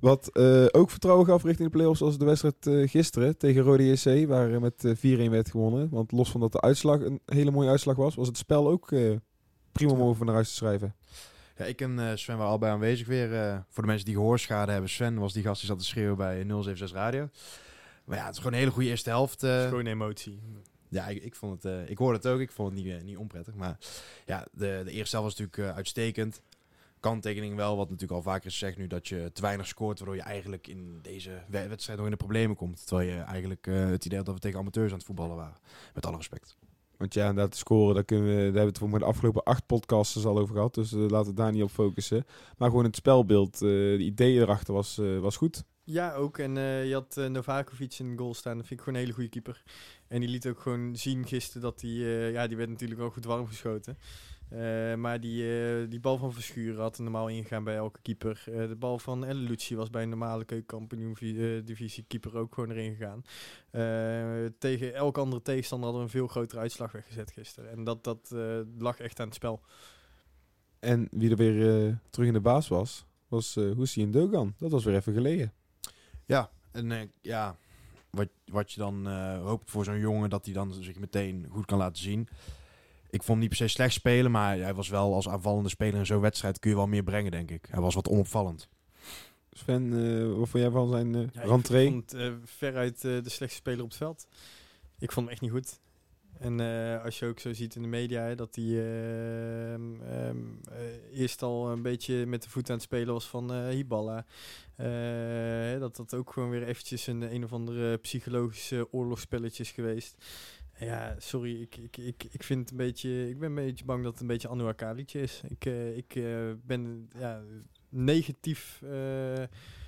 Wat 0.05 0.29
eh, 0.33 0.65
ook 0.71 0.91
vertrouwen 0.91 1.27
gaf 1.27 1.43
richting 1.45 1.71
de 1.71 1.77
play-offs 1.77 2.01
was 2.01 2.19
de 2.19 2.25
wedstrijd 2.25 2.67
eh, 2.67 2.89
gisteren 2.91 3.37
tegen 3.39 3.63
Rode 3.63 3.87
JC, 3.87 4.29
waar 4.29 4.53
eh, 4.53 4.61
met 4.61 4.85
eh, 4.85 5.27
4-1 5.27 5.31
werd 5.31 5.51
gewonnen. 5.51 5.89
Want 5.91 6.13
los 6.13 6.31
van 6.31 6.41
dat 6.41 6.53
de 6.53 6.61
uitslag 6.61 7.01
een 7.01 7.21
hele 7.27 7.51
mooie 7.51 7.69
uitslag 7.69 7.97
was, 7.97 8.15
was 8.15 8.27
het 8.29 8.37
spel 8.37 8.69
ook 8.69 8.93
eh, 8.93 9.13
prima 9.73 9.93
om 9.93 10.01
over 10.03 10.25
naar 10.25 10.35
huis 10.35 10.49
te 10.49 10.55
schrijven. 10.55 10.95
Ja, 11.57 11.65
ik 11.65 11.81
en 11.81 11.99
eh, 11.99 12.17
Sven 12.17 12.35
waren 12.35 12.51
allebei 12.51 12.73
aanwezig 12.73 13.07
weer. 13.07 13.35
eh, 13.35 13.59
voor 13.69 13.83
de 13.83 13.89
mensen 13.89 14.07
die 14.07 14.15
gehoorschade 14.15 14.73
hebben, 14.73 14.91
Sven 14.91 15.19
was 15.19 15.33
die 15.33 15.43
gast 15.43 15.61
die 15.61 15.69
zat 15.69 15.79
te 15.79 15.85
schreeuwen 15.85 16.17
bij 16.17 16.45
076 16.47 16.93
Radio. 16.93 17.29
Maar 18.05 18.19
ja, 18.19 18.25
het 18.25 18.33
is 18.33 18.39
gewoon 18.39 18.53
een 18.53 18.59
hele 18.59 18.71
goede 18.71 18.89
eerste 18.89 19.11
helft. 19.11 19.41
Het 19.41 19.51
is 19.51 19.63
eh. 19.63 19.69
gewoon 19.69 19.87
emotie. 19.87 20.41
Ja, 20.89 21.07
ik, 21.07 21.23
ik 21.23 21.35
vond 21.35 21.63
het, 21.63 21.73
eh, 21.73 21.91
ik 21.91 21.99
hoorde 21.99 22.17
het 22.17 22.27
ook. 22.27 22.41
Ik 22.41 22.51
vond 22.53 22.75
het 22.75 22.85
niet, 22.85 23.03
niet 23.05 23.17
onprettig. 23.17 23.55
Maar 23.55 23.79
ja, 24.27 24.47
de, 24.53 24.83
de 24.85 24.91
eerste 24.91 25.17
helft 25.17 25.31
was 25.31 25.39
natuurlijk 25.39 25.59
eh, 25.71 25.77
uitstekend. 25.77 26.43
Kanttekening 27.11 27.57
wel, 27.57 27.77
wat 27.77 27.91
natuurlijk 27.91 28.19
al 28.19 28.33
vaker 28.33 28.47
is 28.47 28.53
gezegd 28.59 28.77
nu, 28.77 28.87
dat 28.87 29.09
je 29.09 29.31
te 29.33 29.41
weinig 29.41 29.67
scoort, 29.67 29.99
waardoor 29.99 30.17
je 30.17 30.23
eigenlijk 30.23 30.67
in 30.67 30.99
deze 31.03 31.31
we- 31.49 31.69
wedstrijd 31.69 31.99
nog 31.99 32.07
in 32.07 32.13
de 32.15 32.19
problemen 32.25 32.57
komt. 32.57 32.87
Terwijl 32.87 33.09
je 33.11 33.17
eigenlijk 33.19 33.67
eh, 33.67 33.75
het 33.87 34.05
idee 34.05 34.17
had 34.17 34.27
dat 34.27 34.35
we 34.35 34.41
tegen 34.41 34.59
amateurs 34.59 34.91
aan 34.91 34.97
het 34.97 35.07
voetballen 35.07 35.37
waren. 35.37 35.57
Met 35.95 36.07
alle 36.07 36.17
respect. 36.17 36.57
Want 36.97 37.15
ja, 37.15 37.29
inderdaad, 37.29 37.53
de 37.53 37.59
scoren, 37.59 37.95
daar, 37.95 38.05
kunnen 38.05 38.27
we, 38.27 38.33
daar 38.35 38.43
hebben 38.43 38.63
we 38.63 38.69
het 38.69 38.79
voor 38.79 38.99
de 38.99 39.05
afgelopen 39.05 39.43
acht 39.43 39.67
podcasts 39.67 40.25
al 40.25 40.39
over 40.39 40.55
gehad. 40.55 40.75
Dus 40.75 40.93
eh, 40.93 40.99
laten 41.09 41.31
we 41.31 41.37
daar 41.37 41.53
niet 41.53 41.63
op 41.63 41.71
focussen. 41.71 42.27
Maar 42.59 42.69
gewoon 42.71 42.85
het 42.85 42.97
spelbeeld, 42.97 43.55
eh 43.55 43.61
de 43.69 43.99
idee 43.99 44.35
erachter 44.41 44.75
was, 44.75 44.99
eh, 44.99 45.19
was 45.19 45.37
goed. 45.37 45.65
Ja, 45.87 46.15
ook. 46.15 46.39
En 46.39 46.57
eh, 46.57 46.87
je 46.89 46.93
had 46.95 47.21
Novakovic 47.31 47.95
in 47.99 48.11
de 48.11 48.19
goal 48.19 48.35
staan. 48.35 48.57
Dat 48.57 48.67
vind 48.67 48.79
ik 48.81 48.85
gewoon 48.85 48.95
een 48.95 49.05
hele 49.05 49.15
goede 49.17 49.31
keeper. 49.31 49.63
En 50.09 50.21
die 50.21 50.29
liet 50.29 50.47
ook 50.47 50.61
gewoon 50.61 50.97
zien 50.97 51.27
gisteren 51.27 51.63
dat 51.63 51.81
hij... 51.81 51.91
eh, 51.91 52.33
ja, 52.33 52.47
die 52.47 52.57
werd 52.57 52.69
natuurlijk 52.69 53.01
wel 53.01 53.11
goed 53.11 53.25
warm 53.25 53.47
geschoten. 53.47 53.99
Eh, 54.49 54.95
maar 54.95 55.21
die, 55.21 55.43
eh, 55.43 55.91
die 55.91 56.01
bal 56.01 56.19
van 56.19 56.33
Verschuren 56.33 56.81
had 56.81 56.97
er 56.97 57.03
normaal 57.03 57.29
ingegaan 57.29 57.65
bij 57.65 57.77
elke 57.77 58.01
keeper. 58.03 58.43
Eh, 58.47 58.69
de 58.69 58.77
bal 58.77 58.99
van 58.99 59.25
El 59.25 59.35
Lucci 59.35 59.77
was 59.77 59.91
bij 59.91 60.03
een 60.03 60.09
normale 60.09 60.45
keukenkampioen-divisie 60.45 62.05
keeper 62.09 62.37
ook 62.37 62.55
gewoon 62.55 62.71
erin 62.71 62.95
gegaan. 62.97 63.23
Eh, 63.71 64.53
tegen 64.59 64.95
elke 64.95 65.21
andere 65.21 65.43
tegenstander 65.43 65.89
hadden 65.89 66.07
we 66.07 66.13
een 66.13 66.19
veel 66.21 66.29
grotere 66.29 66.61
uitslag 66.61 66.93
weggezet 66.93 67.33
gisteren. 67.33 67.71
En 67.71 67.85
dat, 67.85 68.05
dat 68.05 68.31
eh, 68.35 68.59
lag 68.79 68.99
echt 68.99 69.21
aan 69.21 69.27
het 69.27 69.35
spel. 69.35 69.61
En 70.79 71.09
wie 71.11 71.31
er 71.31 71.37
weer 71.37 71.87
eh, 71.87 71.95
terug 72.11 72.27
in 72.29 72.33
de 72.35 72.41
baas 72.41 72.69
was, 72.69 73.07
was 73.29 73.57
eh 73.57 73.71
Hoesie 73.73 74.05
en 74.05 74.11
Dogan. 74.11 74.55
Dat 74.59 74.71
was 74.71 74.85
weer 74.85 74.95
even 74.95 75.13
geleden. 75.13 75.53
Ja, 76.27 76.51
en 76.73 77.13
ja, 77.21 77.57
wat, 78.11 78.29
wat 78.45 78.73
je 78.73 78.81
dan 78.81 79.09
eh, 79.09 79.43
hoopt 79.43 79.71
voor 79.71 79.85
zo'n 79.85 79.99
jongen, 79.99 80.31
dat 80.31 80.45
hij 80.45 80.55
dan 80.55 80.73
zich 80.73 80.99
meteen 80.99 81.47
goed 81.51 81.65
kan 81.67 81.79
laten 81.79 82.03
zien. 82.03 82.29
Ik 83.15 83.23
vond 83.23 83.29
hem 83.29 83.39
niet 83.39 83.49
per 83.49 83.57
se 83.57 83.69
slecht 83.69 83.95
spelen, 83.95 84.31
maar 84.31 84.59
hij 84.59 84.75
was 84.75 84.89
wel 84.89 85.15
als 85.15 85.29
aanvallende 85.29 85.69
speler 85.69 85.99
in 85.99 86.07
zo'n 86.07 86.21
wedstrijd 86.21 86.59
kun 86.59 86.71
je 86.71 86.77
wel 86.77 86.87
meer 86.87 87.03
brengen, 87.03 87.31
denk 87.31 87.51
ik. 87.51 87.67
Hij 87.71 87.81
was 87.81 87.95
wat 87.95 88.09
onopvallend. 88.09 88.69
Sven, 89.51 89.93
eh, 89.93 90.27
wat 90.39 90.49
vond 90.49 90.63
jij 90.63 90.71
van 90.71 90.89
zijn 90.89 91.15
eh 91.15 91.21
Ja, 91.33 91.43
ik 91.43 91.49
vond 91.49 92.11
het 92.11 92.21
eh, 92.21 92.33
veruit 92.45 93.05
eh, 93.05 93.23
de 93.23 93.29
slechtste 93.29 93.61
speler 93.61 93.83
op 93.83 93.89
het 93.89 93.97
veld. 93.97 94.27
Ik 94.99 95.13
vond 95.13 95.27
hem 95.27 95.35
echt 95.35 95.41
niet 95.41 95.51
goed. 95.51 95.79
En 96.39 96.61
eh, 96.61 97.05
als 97.05 97.19
je 97.19 97.27
ook 97.27 97.41
zo 97.41 97.53
ziet 97.53 97.75
in 97.75 97.83
de 97.83 97.89
media 97.89 98.23
hè, 98.23 98.35
dat 98.35 98.55
hij 98.55 98.65
ehm, 98.65 100.03
ehm, 100.03 100.39
eh, 100.71 101.21
eerst 101.21 101.43
al 101.43 101.71
een 101.71 101.83
beetje 101.83 102.27
met 102.27 102.43
de 102.43 102.51
voet 102.51 102.69
aan 102.69 102.75
het 102.75 102.85
spelen 102.85 103.13
was 103.13 103.27
van 103.27 103.53
eh 103.53 103.69
Hiballa. 103.69 104.25
Eh, 104.77 105.81
dat 105.81 105.97
dat 105.97 106.15
ook 106.15 106.33
gewoon 106.33 106.51
weer 106.51 106.67
eventjes 106.67 107.07
een 107.07 107.35
een 107.35 107.45
of 107.45 107.53
andere 107.53 107.97
psychologische 107.97 108.93
oorlogsspelletje 108.93 109.63
is 109.63 109.71
geweest. 109.71 110.25
En 110.75 110.87
Ja, 110.87 111.15
sorry, 111.19 111.61
ik, 111.61 111.77
ik, 111.77 111.97
ik, 111.97 112.25
ik 112.31 112.43
vind 112.43 112.61
het 112.61 112.71
een 112.71 112.77
beetje, 112.77 113.29
ik 113.29 113.39
ben 113.39 113.49
een 113.49 113.55
beetje 113.55 113.85
bang 113.85 114.03
dat 114.03 114.13
het 114.13 114.21
een 114.21 114.27
beetje 114.27 114.49
Anu 114.49 114.65
Akalietje 114.67 115.21
is. 115.21 115.43
Ik, 115.49 115.65
eh, 115.65 115.97
ik 115.97 116.15
eh, 116.15 116.51
ben 116.65 117.09
ja, 117.19 117.43
negatief 117.89 118.83
eh, 118.83 119.43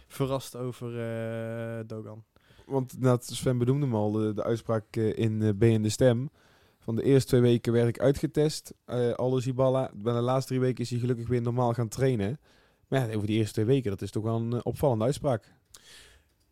verrast 0.06 0.56
over 0.56 0.88
eh, 0.88 1.86
Dogan. 1.86 2.24
Want 2.66 2.92
inderdaad, 2.92 3.24
Sven 3.24 3.58
benoemde 3.58 3.86
hem 3.86 3.94
al, 3.94 4.12
de, 4.12 4.32
de 4.32 4.42
uitspraak 4.42 4.96
in 4.96 5.56
B 5.58 5.62
in 5.62 5.82
de 5.82 5.88
Stem. 5.88 6.30
Van 6.78 6.96
de 6.96 7.02
eerste 7.02 7.28
twee 7.28 7.40
weken 7.40 7.72
werd 7.72 7.88
ik 7.88 7.98
uitgetest, 7.98 8.74
eh 8.84 9.12
Aldo 9.12 9.40
Ziballa. 9.40 9.90
Bij 9.94 10.14
de 10.14 10.20
laatste 10.20 10.48
drie 10.48 10.60
weken 10.60 10.84
is 10.84 10.90
hij 10.90 10.98
gelukkig 10.98 11.28
weer 11.28 11.42
normaal 11.42 11.74
gaan 11.74 11.88
trainen. 11.88 12.40
Maar 12.88 13.08
ja, 13.08 13.14
over 13.14 13.26
die 13.26 13.38
eerste 13.38 13.52
twee 13.52 13.64
weken, 13.64 13.90
dat 13.90 14.02
is 14.02 14.10
toch 14.10 14.22
wel 14.22 14.36
een 14.36 14.64
opvallende 14.64 15.04
uitspraak. 15.04 15.52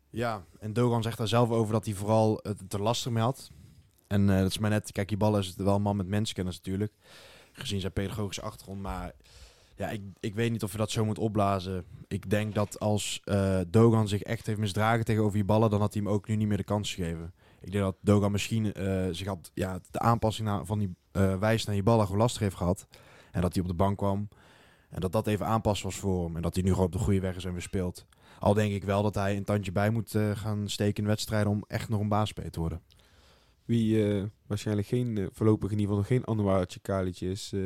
Ja, 0.09 0.45
en 0.59 0.73
Dogan 0.73 1.03
zegt 1.03 1.17
daar 1.17 1.27
zelf 1.27 1.49
over 1.49 1.73
dat 1.73 1.85
hij 1.85 1.93
vooral 1.93 2.39
het 2.41 2.73
er 2.73 2.81
lastig 2.81 3.11
mee 3.11 3.23
had. 3.23 3.51
En 4.15 4.29
eh, 4.29 4.39
dat 4.39 4.49
is 4.49 4.57
maar 4.57 4.69
net, 4.69 4.91
kijk, 4.91 5.07
die 5.07 5.17
ballen 5.17 5.39
is 5.39 5.55
wel 5.55 5.75
een 5.75 5.81
man 5.81 5.95
met 5.95 6.07
menskennis 6.07 6.55
natuurlijk. 6.55 6.93
Gezien 7.51 7.79
zijn 7.79 7.93
pedagogische 7.93 8.41
achtergrond. 8.41 8.81
Maar 8.81 9.11
ja, 9.75 9.89
ik, 9.89 10.01
ik 10.19 10.35
weet 10.35 10.51
niet 10.51 10.63
of 10.63 10.71
je 10.71 10.77
dat 10.77 10.91
zo 10.91 11.05
moet 11.05 11.19
opblazen. 11.19 11.85
Ik 12.07 12.29
denk 12.29 12.55
dat 12.55 12.79
als 12.79 13.21
eh, 13.23 13.59
Dogan 13.67 14.07
zich 14.07 14.21
echt 14.21 14.45
heeft 14.45 14.59
misdragen 14.59 15.05
tegenover 15.05 15.33
die 15.33 15.45
ballen, 15.45 15.69
dan 15.69 15.79
had 15.79 15.93
hij 15.93 16.03
hem 16.03 16.11
ook 16.11 16.27
nu 16.27 16.35
niet 16.35 16.47
meer 16.47 16.57
de 16.57 16.63
kans 16.63 16.93
gegeven. 16.93 17.33
Ik 17.59 17.71
denk 17.71 17.83
dat 17.83 17.95
Dogan 18.01 18.31
misschien 18.31 18.73
eh, 18.73 19.07
zich 19.11 19.27
had, 19.27 19.51
ja, 19.53 19.79
de 19.91 19.99
aanpassing 19.99 20.61
van 20.63 20.79
die 20.79 20.95
eh 21.11 21.37
wijs 21.37 21.65
naar 21.65 21.75
die 21.75 21.83
ballen 21.83 22.05
gewoon 22.05 22.21
lastig 22.21 22.41
heeft 22.41 22.55
gehad. 22.55 22.87
En 23.31 23.41
dat 23.41 23.53
hij 23.53 23.61
op 23.61 23.69
de 23.69 23.75
bank 23.75 23.97
kwam. 23.97 24.27
En 24.89 25.01
dat 25.01 25.11
dat 25.11 25.27
even 25.27 25.45
aanpassen 25.45 25.85
was 25.85 25.95
voor 25.95 26.25
hem. 26.25 26.35
En 26.35 26.41
dat 26.41 26.53
hij 26.55 26.63
nu 26.63 26.69
gewoon 26.69 26.85
op 26.85 26.91
de 26.91 26.97
goede 26.97 27.19
weg 27.19 27.35
is 27.35 27.45
en 27.45 27.51
weer 27.51 27.61
speelt. 27.61 28.05
Al 28.39 28.53
denk 28.53 28.73
ik 28.73 28.83
wel 28.83 29.03
dat 29.03 29.15
hij 29.15 29.37
een 29.37 29.43
tandje 29.43 29.71
bij 29.71 29.89
moet 29.89 30.17
gaan 30.33 30.69
steken 30.69 31.03
in 31.03 31.09
wedstrijden 31.09 31.51
om 31.51 31.63
echt 31.67 31.89
nog 31.89 31.99
een 31.99 32.09
baasspeler 32.09 32.51
te 32.51 32.59
worden. 32.59 32.81
Wie 33.65 34.05
eh, 34.05 34.23
waarschijnlijk 34.47 34.87
geen, 34.87 35.17
eh, 35.17 35.25
voorlopig 35.31 35.71
in 35.71 35.79
ieder 35.79 35.95
geval 35.95 35.97
nog 35.97 36.07
geen 36.07 36.27
Anouartje 36.27 36.79
Kalietje 36.79 37.29
is, 37.29 37.51
eh, 37.53 37.61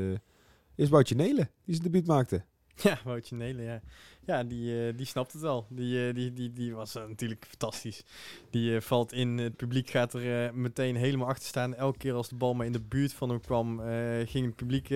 is 0.75 0.89
Woutje 0.89 1.15
Nelen, 1.15 1.49
die 1.65 1.75
zijn 1.75 1.91
debuut 1.91 2.07
maakte. 2.07 2.43
Ja, 2.83 2.99
Woutje 3.03 3.35
Nelen, 3.35 3.63
ja. 3.63 3.81
Ja, 4.25 4.43
die, 4.43 4.95
die 4.95 5.05
snapt 5.05 5.33
het 5.33 5.41
wel. 5.41 5.65
Die, 5.69 6.13
die, 6.13 6.33
die, 6.33 6.53
die 6.53 6.73
was 6.73 6.93
natuurlijk 6.93 7.45
fantastisch. 7.47 8.03
Die 8.49 8.81
valt 8.81 9.13
in, 9.13 9.37
het 9.37 9.55
publiek 9.55 9.89
gaat 9.89 10.13
er 10.13 10.55
meteen 10.55 10.95
helemaal 10.95 11.27
achter 11.27 11.47
staan. 11.47 11.75
Elke 11.75 11.97
keer 11.97 12.13
als 12.13 12.29
de 12.29 12.35
bal 12.35 12.53
maar 12.53 12.65
in 12.65 12.71
de 12.71 12.81
buurt 12.81 13.13
van 13.13 13.29
hem 13.29 13.41
kwam, 13.41 13.79
ging 14.25 14.45
het 14.45 14.55
publiek 14.55 14.87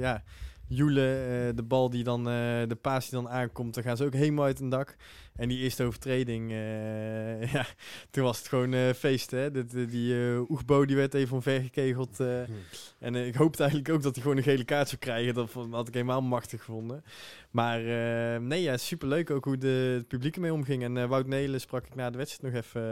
ja, 0.00 0.24
joelen. 0.68 1.56
De 1.56 1.62
bal 1.62 1.90
die 1.90 2.04
dan, 2.04 2.24
de 2.24 2.78
paas 2.80 3.08
die 3.08 3.22
dan 3.22 3.28
aankomt, 3.28 3.74
dan 3.74 3.82
gaan 3.82 3.96
ze 3.96 4.04
ook 4.04 4.14
helemaal 4.14 4.44
uit 4.44 4.60
een 4.60 4.68
dak. 4.68 4.96
En 5.36 5.48
die 5.48 5.58
eerste 5.58 5.84
overtreding, 5.84 6.50
eh, 6.50 7.52
ja, 7.54 7.66
toen 8.10 8.24
was 8.24 8.38
het 8.38 8.48
gewoon 8.48 8.72
eh, 8.74 8.92
feest, 8.92 9.30
hè. 9.30 9.50
Dat, 9.50 9.70
die 9.70 9.86
die 9.86 10.14
eh, 10.32 10.50
Oegbo, 10.50 10.84
die 10.84 10.96
werd 10.96 11.14
even 11.14 11.34
omvergekegeld. 11.36 12.20
eh 12.20 12.40
en 12.98 13.14
eh, 13.14 13.26
ik 13.26 13.34
hoopte 13.34 13.58
eigenlijk 13.62 13.92
ook 13.94 14.02
dat 14.02 14.14
hij 14.14 14.22
gewoon 14.22 14.36
een 14.36 14.42
gele 14.42 14.64
kaart 14.64 14.88
zou 14.88 15.00
krijgen. 15.00 15.34
Dat 15.34 15.52
had 15.70 15.88
ik 15.88 15.94
helemaal 15.94 16.22
machtig 16.22 16.64
gevonden. 16.64 17.04
Maar 17.50 17.78
eh, 17.80 18.40
nee, 18.40 18.62
ja, 18.62 18.76
superleuk 18.76 19.30
ook 19.30 19.44
hoe 19.44 19.58
de, 19.58 19.94
het 19.96 20.08
publiek 20.08 20.34
ermee 20.34 20.52
omging. 20.52 20.82
En 20.82 20.96
eh, 20.96 21.06
Wout 21.08 21.26
Nelen 21.26 21.60
sprak 21.60 21.86
ik 21.86 21.94
na 21.94 22.10
de 22.10 22.18
wedstrijd 22.18 22.54
nog 22.54 22.62
even. 22.64 22.82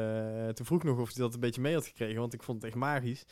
eh, 0.47 0.49
toen 0.49 0.66
vroeg 0.66 0.82
nog 0.82 0.99
of 0.99 1.14
hij 1.14 1.23
dat 1.23 1.35
een 1.35 1.40
beetje 1.40 1.61
mee 1.61 1.75
had 1.75 1.87
gekregen, 1.87 2.20
want 2.20 2.35
ik 2.35 2.42
vond 2.42 2.62
het 2.62 2.70
echt 2.70 2.80
magisch. 2.80 3.25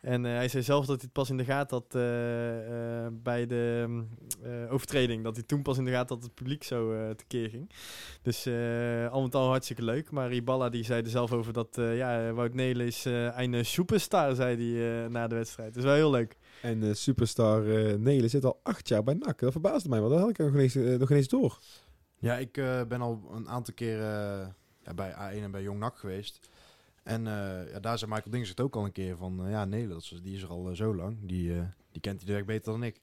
En 0.00 0.26
eh, 0.26 0.32
hij 0.32 0.48
zei 0.48 0.62
zelf 0.62 0.86
dat 0.86 0.94
hij 0.96 1.04
het 1.04 1.12
pas 1.12 1.30
in 1.30 1.36
de 1.36 1.44
gaten 1.44 1.76
had 1.76 1.94
eh, 1.94 3.04
eh, 3.06 3.12
bij 3.12 3.46
de 3.46 3.84
mm, 3.88 4.08
eh, 4.42 4.72
overtreding. 4.72 5.24
Dat 5.24 5.36
hij 5.36 5.44
toen 5.44 5.62
pas 5.62 5.78
in 5.78 5.84
de 5.84 5.90
gaten 5.90 6.08
had 6.08 6.20
dat 6.20 6.22
het 6.22 6.34
publiek 6.34 6.64
zo 6.64 6.92
eh 6.92 7.10
tekeer 7.10 7.48
ging. 7.48 7.70
Dus 8.22 8.46
eh, 8.48 9.12
al 9.12 9.22
met 9.22 9.34
al 9.34 9.48
hartstikke 9.48 9.82
leuk. 9.82 10.10
Maar 10.10 10.32
Iballa 10.32 10.68
die 10.68 10.84
zei 10.84 11.02
er 11.02 11.08
zelf 11.10 11.32
over 11.32 11.52
dat 11.52 11.78
eh, 11.78 11.96
ja, 11.96 12.32
Wout 12.32 12.54
Nelen 12.54 12.86
is 12.86 13.06
eh, 13.06 13.38
een 13.38 13.64
superstar, 13.64 14.34
zei 14.34 14.56
hij 14.74 15.04
eh, 15.04 15.10
na 15.10 15.26
de 15.26 15.34
wedstrijd. 15.34 15.68
Dat 15.68 15.78
is 15.78 15.84
wel 15.88 15.94
heel 15.94 16.10
leuk. 16.10 16.36
En 16.62 16.82
eh, 16.82 16.94
superstar 16.94 17.66
eh 17.76 17.94
Nelen 17.94 18.30
zit 18.30 18.44
al 18.44 18.60
acht 18.62 18.88
jaar 18.88 19.02
bij 19.02 19.14
NAC. 19.14 19.38
Dat 19.38 19.52
verbaasde 19.52 19.88
mij, 19.88 20.00
want 20.00 20.10
dat 20.12 20.20
had 20.20 20.30
ik 20.30 20.38
nog 20.38 20.52
ineens, 20.52 20.74
eh, 20.74 20.98
nog 20.98 21.10
ineens 21.10 21.28
door. 21.28 21.58
Ja, 22.18 22.36
ik 22.36 22.56
eh, 22.56 22.80
ben 22.88 23.00
al 23.00 23.30
een 23.34 23.48
aantal 23.48 23.74
keer 23.74 23.98
eh, 24.00 24.46
ja, 24.82 24.94
bij 24.94 25.12
A1 25.12 25.42
en 25.42 25.50
bij 25.50 25.62
Jong 25.62 25.78
NAC 25.78 25.96
geweest. 25.98 26.48
En 27.02 27.26
eh, 27.26 27.72
ja, 27.72 27.80
daar 27.80 27.98
zei 27.98 28.10
Michael 28.10 28.30
Dings 28.30 28.48
het 28.48 28.60
ook 28.60 28.76
al 28.76 28.84
een 28.84 28.92
keer 28.92 29.16
van... 29.16 29.44
eh, 29.44 29.50
ja, 29.50 29.64
nee, 29.64 29.88
dat 29.88 30.00
is, 30.02 30.20
die 30.22 30.34
is 30.36 30.42
er 30.42 30.48
al 30.48 30.68
eh, 30.68 30.74
zo 30.76 30.94
lang. 30.94 31.16
Die, 31.20 31.54
eh, 31.54 31.60
die 31.92 32.00
kent 32.00 32.22
hij 32.24 32.34
weg 32.34 32.44
beter 32.44 32.72
dan 32.72 32.82
ik. 32.82 33.00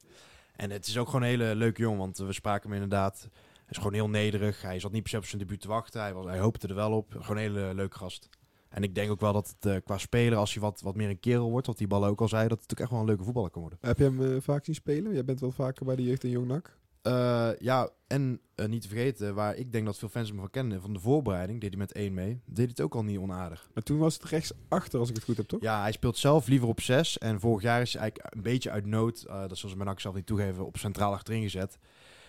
En 0.55 0.71
het 0.71 0.87
is 0.87 0.97
ook 0.97 1.05
gewoon 1.05 1.21
een 1.21 1.27
hele 1.27 1.55
leuke 1.55 1.81
jongen, 1.81 1.99
want 1.99 2.19
eh, 2.19 2.25
we 2.25 2.33
spraken 2.33 2.69
hem 2.71 2.81
inderdaad... 2.81 3.29
Hij 3.65 3.73
is 3.73 3.77
gewoon 3.77 3.93
heel 3.93 4.09
nederig. 4.09 4.61
Hij 4.61 4.79
zat 4.79 4.91
niet 4.91 5.01
per 5.01 5.11
se 5.11 5.17
op 5.17 5.25
zijn 5.25 5.41
debuut 5.41 5.61
te 5.61 5.67
wachten. 5.67 6.01
Hij, 6.01 6.13
was, 6.13 6.25
hij 6.25 6.39
hoopte 6.39 6.67
er 6.67 6.75
wel 6.75 6.91
op. 6.91 7.11
Gewoon 7.11 7.37
een 7.37 7.43
hele 7.43 7.73
leuke 7.73 7.97
gast. 7.97 8.29
En 8.75 8.83
ik 8.83 8.95
denk 8.95 9.11
ook 9.11 9.19
wel 9.19 9.33
dat 9.33 9.55
het 9.59 9.71
eh, 9.71 9.81
qua 9.83 9.97
speler, 9.97 10.37
als 10.37 10.53
hij 10.53 10.61
wat, 10.61 10.81
wat 10.81 10.95
meer 10.95 11.09
een 11.09 11.19
kerel 11.19 11.49
wordt... 11.49 11.67
wat 11.67 11.77
die 11.77 11.87
ballen 11.87 12.09
ook 12.09 12.21
al 12.21 12.27
zei, 12.27 12.47
dat 12.47 12.61
het 12.61 12.71
ook 12.71 12.79
echt 12.79 12.89
wel 12.89 12.99
een 12.99 13.05
leuke 13.05 13.23
voetballer 13.23 13.49
kan 13.49 13.61
worden. 13.61 13.79
Heb 13.81 13.97
je 13.97 14.03
hem 14.03 14.21
eh, 14.21 14.41
vaak 14.41 14.65
zien 14.65 14.75
spelen? 14.75 15.13
Jij 15.13 15.25
bent 15.25 15.39
wel 15.39 15.51
vaker 15.51 15.85
bij 15.85 15.95
de 15.95 16.03
jeugd 16.03 16.23
in 16.23 16.29
Jong 16.29 16.47
NAC. 16.47 16.77
Eh, 17.01 17.49
ja, 17.59 17.89
en 18.07 18.41
niet 18.67 18.81
te 18.81 18.87
vergeten, 18.87 19.35
waar 19.35 19.55
ik 19.55 19.71
denk 19.71 19.85
dat 19.85 19.97
veel 19.97 20.09
fans 20.09 20.29
hem 20.29 20.37
van 20.37 20.49
kennen, 20.49 20.81
van 20.81 20.93
de 20.93 20.99
voorbereiding, 20.99 21.61
deed 21.61 21.69
hij 21.69 21.79
met 21.79 21.91
één 21.91 22.13
mee, 22.13 22.41
deed 22.45 22.69
het 22.69 22.81
ook 22.81 22.95
al 22.95 23.03
niet 23.03 23.17
onaardig. 23.17 23.69
Maar 23.73 23.83
toen 23.83 23.97
was 23.97 24.13
het 24.13 24.23
rechts 24.23 24.51
achter, 24.67 24.99
als 24.99 25.09
ik 25.09 25.15
het 25.15 25.23
goed 25.23 25.37
heb, 25.37 25.47
toch? 25.47 25.61
Ja, 25.61 25.81
hij 25.81 25.91
speelt 25.91 26.17
zelf 26.17 26.47
liever 26.47 26.67
op 26.67 26.81
zes. 26.81 27.17
En 27.17 27.39
vorig 27.39 27.61
jaar 27.61 27.81
is 27.81 27.93
hij 27.93 28.01
eigenlijk 28.01 28.35
een 28.35 28.41
beetje 28.41 28.71
uit 28.71 28.85
nood, 28.85 29.25
dat 29.27 29.57
zullen 29.57 29.77
ze 29.77 29.83
mijn 29.83 29.99
zelf 29.99 30.15
niet 30.15 30.25
toegeven, 30.25 30.65
op 30.65 30.77
centraal 30.77 31.13
achterin 31.13 31.41
gezet. 31.41 31.77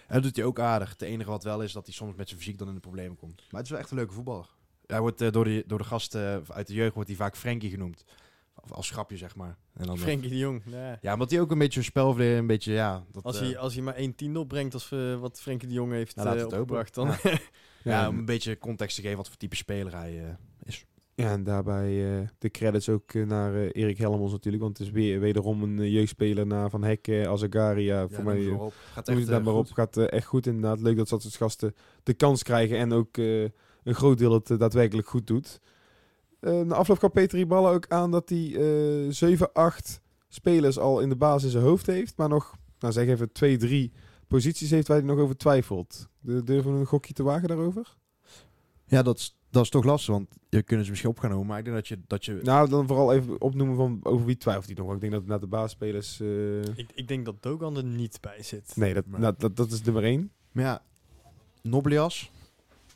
En 0.07 0.15
dat 0.15 0.23
doet 0.23 0.37
hij 0.37 0.45
ook 0.45 0.61
aardig. 0.61 0.91
Het 0.91 1.03
enige 1.03 1.31
wat 1.31 1.45
wel 1.45 1.63
is, 1.63 1.73
dat 1.73 1.87
hij 1.87 1.95
soms 1.95 2.17
met 2.17 2.29
zijn 2.29 2.41
fysiek 2.41 2.59
dan 2.59 2.69
in 2.69 2.75
de 2.75 2.81
problemen 2.81 3.17
komt. 3.17 3.37
Maar 3.37 3.61
het 3.61 3.65
is 3.65 3.71
wel 3.71 3.79
echt 3.81 3.91
een 3.91 3.97
leuke 3.97 4.13
voetballer. 4.13 4.49
Hij 4.87 5.01
wordt 5.01 5.21
eh, 5.21 5.33
door, 5.33 5.45
de, 5.45 5.65
door 5.67 5.79
de 5.79 5.85
gasten 5.85 6.45
uit 6.49 6.67
de 6.67 6.75
jeugd 6.75 6.95
wordt 6.95 7.09
hij 7.09 7.19
vaak 7.19 7.37
Frenkie 7.37 7.71
genoemd. 7.71 8.05
Of 8.63 8.73
als 8.73 8.91
grapje, 8.91 9.17
zeg 9.17 9.37
maar. 9.37 9.57
En 9.75 9.87
dan, 9.87 9.99
Frenkie 9.99 10.31
de 10.31 10.39
Jong. 10.39 10.63
Ja. 10.65 10.99
Ja, 11.01 11.13
omdat 11.13 11.31
hij 11.31 11.41
ook 11.41 11.51
een 11.51 11.59
beetje 11.59 11.79
een 11.79 11.85
spelverdeler, 11.85 12.39
een 12.39 12.47
beetje, 12.47 12.73
ja... 12.73 13.05
Dat, 13.13 13.25
Als, 13.25 13.41
eh, 13.41 13.43
hij, 13.43 13.59
als 13.59 13.75
hij 13.75 13.83
maar 13.83 13.95
één 13.95 14.15
tiende 14.15 14.39
opbrengt 14.39 14.75
als 14.75 14.93
eh, 14.93 15.19
wat 15.19 15.41
Frenkie 15.41 15.69
de 15.69 15.75
Jong 15.75 15.93
heeft 15.93 16.17
Nou, 16.17 16.39
eh, 16.39 16.45
opgebracht, 16.45 16.95
dan... 16.95 17.15
Ja. 17.23 17.39
Ja, 17.83 18.09
om 18.09 18.19
een 18.19 18.25
beetje 18.25 18.59
context 18.59 18.97
te 18.97 19.03
geven 19.03 19.17
wat 19.17 19.29
voor 19.29 19.37
type 19.37 19.57
speler 19.57 19.95
hij 19.95 20.25
eh. 20.25 20.35
Ja, 21.17 21.31
en 21.31 21.45
daarbij 21.45 22.19
eh, 22.21 22.29
de 22.39 22.51
credits 22.51 22.89
ook 22.89 23.13
eh, 23.13 23.27
naar 23.27 23.55
eh, 23.55 23.69
Erik 23.73 23.99
Helmons 23.99 24.33
natuurlijk. 24.33 24.63
Want 24.63 24.79
het 24.79 24.87
is 24.87 24.93
weer 24.93 25.21
wederom 25.21 25.63
een 25.63 25.91
jeugdspeler 25.91 26.47
naar 26.47 26.71
Van 26.71 26.85
Hek, 26.85 27.09
uh, 27.09 27.29
Azagaria. 27.29 28.09
voor 28.09 28.25
mij 28.25 28.43
Gaat 28.93 29.09
echt 29.09 29.19
het 29.19 29.29
daar 29.29 29.43
maar 29.43 29.55
op. 29.55 29.71
Gaat 29.73 29.97
echt 29.97 30.27
goed 30.27 30.47
inderdaad. 30.47 30.81
Leuk 30.81 30.97
dat 30.97 31.09
dat 31.09 31.23
soort 31.23 31.37
gasten 31.37 31.75
de 32.03 32.15
kans 32.15 32.43
krijgen. 32.43 32.79
En 32.79 32.93
ook 32.93 33.17
eh, 33.17 33.43
een 33.43 33.95
groot 33.95 34.19
deel 34.19 34.33
het 34.33 34.47
daadwerkelijk 34.59 35.09
goed 35.09 35.27
doet. 35.27 35.61
Eh 36.41 36.61
na 36.61 36.75
afloop 36.75 36.99
gaf 36.99 37.11
Peter 37.13 37.39
Iballa 37.39 37.71
ook 37.73 37.89
aan 37.89 38.11
dat 38.11 38.29
hij 38.29 38.55
eh 39.07 39.11
7, 39.13 39.53
8 39.53 40.01
spelers 40.29 40.79
al 40.79 41.01
in 41.01 41.09
de 41.09 41.17
basis 41.17 41.45
in 41.45 41.51
zijn 41.51 41.65
hoofd 41.65 41.87
heeft. 41.87 42.17
Maar 42.17 42.29
nog, 42.29 42.55
nou 42.79 42.93
zeg 42.93 43.07
even, 43.07 43.33
2, 43.33 43.57
3 43.57 43.93
posities 44.27 44.71
heeft 44.71 44.89
waar 44.89 44.97
hij 44.97 45.07
nog 45.07 45.19
over 45.19 45.37
twijfelt. 45.37 46.09
De- 46.21 46.43
Durven 46.43 46.73
we 46.73 46.79
een 46.79 46.87
gokje 46.87 47.13
te 47.13 47.23
wagen 47.23 47.49
daarover? 47.49 47.97
Ja, 48.87 49.03
dat 49.03 49.19
is, 49.19 49.37
dat 49.57 49.65
is 49.65 49.71
toch 49.71 49.85
lastig, 49.85 50.15
want 50.15 50.29
je 50.49 50.63
kunt 50.63 50.85
ze 50.85 50.91
misschien 50.91 51.11
op 51.11 51.19
gaan 51.19 51.31
noemen. 51.31 51.49
Maar 51.49 51.59
ik 51.59 51.65
denk 51.65 51.77
dat 51.77 51.89
je... 51.89 51.99
Dat 52.07 52.25
je 52.25 52.41
Nou, 52.43 52.69
dan 52.69 52.87
vooral 52.87 53.13
even 53.13 53.41
opnoemen 53.41 53.77
van 53.77 54.01
over 54.03 54.27
wie 54.27 54.37
twijfelt 54.37 54.67
hij 54.67 54.75
nog. 54.75 54.95
Ik 54.95 55.01
denk 55.01 55.13
dat 55.13 55.27
na 55.27 55.39
de 55.39 55.47
basisspelers... 55.47 56.21
eh, 56.21 56.63
ik, 56.63 56.91
ik 56.95 57.09
denk 57.09 57.25
dat 57.25 57.43
Dogan 57.43 57.77
er 57.77 57.85
niet 57.85 58.19
bij 58.21 58.43
zit. 58.43 58.73
nee, 58.77 58.95
dat, 58.95 59.07
Maar- 59.07 59.21
nou, 59.21 59.35
dat, 59.39 59.57
dat 59.57 59.71
is 59.71 59.83
nummer 59.83 60.05
1. 60.05 60.33
maar 60.53 60.65
ja, 60.65 60.83
Noblias. 61.63 62.31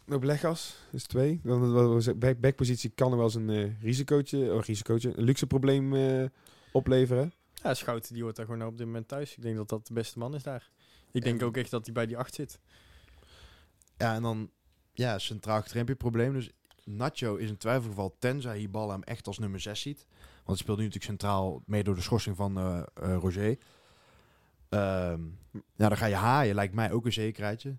Noblegas 0.06 0.76
is 0.92 1.04
2. 1.06 1.40
Dan 1.42 1.72
wat 1.72 1.94
we 1.94 2.00
zeggen, 2.00 2.18
back, 2.20 2.40
backpositie 2.40 2.90
kan 2.94 3.10
er 3.10 3.16
wel 3.16 3.26
eens 3.26 3.34
een 3.34 3.50
eh 3.50 3.82
risicootje, 3.82 4.52
oh, 4.54 4.62
risicootje, 4.62 5.12
een 5.18 5.24
luxe 5.24 5.46
probleem 5.46 5.94
eh, 5.94 6.24
opleveren. 6.72 7.32
Ja, 7.62 7.74
Schouten 7.74 8.14
die 8.14 8.22
hoort 8.22 8.36
daar 8.36 8.46
gewoon 8.46 8.66
op 8.66 8.76
dit 8.78 8.86
moment 8.86 9.08
thuis. 9.08 9.36
Ik 9.36 9.42
denk 9.42 9.56
dat 9.56 9.68
dat 9.68 9.86
de 9.86 9.92
beste 9.94 10.18
man 10.18 10.34
is 10.34 10.42
daar. 10.42 10.70
Ik 11.12 11.22
denk 11.22 11.40
En- 11.40 11.46
ook 11.46 11.56
echt 11.56 11.70
dat 11.70 11.84
hij 11.84 11.94
bij 11.94 12.06
die 12.06 12.16
acht 12.18 12.34
zit. 12.34 12.58
Ja, 13.96 14.14
en 14.14 14.22
dan... 14.22 14.50
Ja, 14.92 15.18
centraal 15.18 15.56
achterin 15.56 15.86
heb 15.86 15.98
probleem. 15.98 16.32
Dus 16.32 16.50
Nacho 16.84 17.36
is 17.36 17.50
een 17.50 17.56
twijfelgeval, 17.56 18.16
tenzij 18.18 18.58
Hiballa 18.58 18.92
hem 18.92 19.02
echt 19.02 19.26
als 19.26 19.38
nummer 19.38 19.60
6 19.60 19.80
ziet. 19.80 20.06
Want 20.34 20.46
hij 20.46 20.56
speelt 20.56 20.78
nu 20.78 20.84
natuurlijk 20.84 21.10
centraal 21.10 21.62
mee 21.66 21.84
door 21.84 21.94
de 21.94 22.00
schorsing 22.00 22.36
van 22.36 22.58
eh, 22.58 22.82
eh, 22.94 23.16
Roger. 23.16 23.58
Ehm, 24.68 25.20
ja, 25.52 25.88
dan 25.88 25.96
ga 25.96 26.06
je 26.06 26.14
haaien, 26.14 26.54
lijkt 26.54 26.74
mij 26.74 26.92
ook 26.92 27.04
een 27.04 27.12
zekerheidje. 27.12 27.76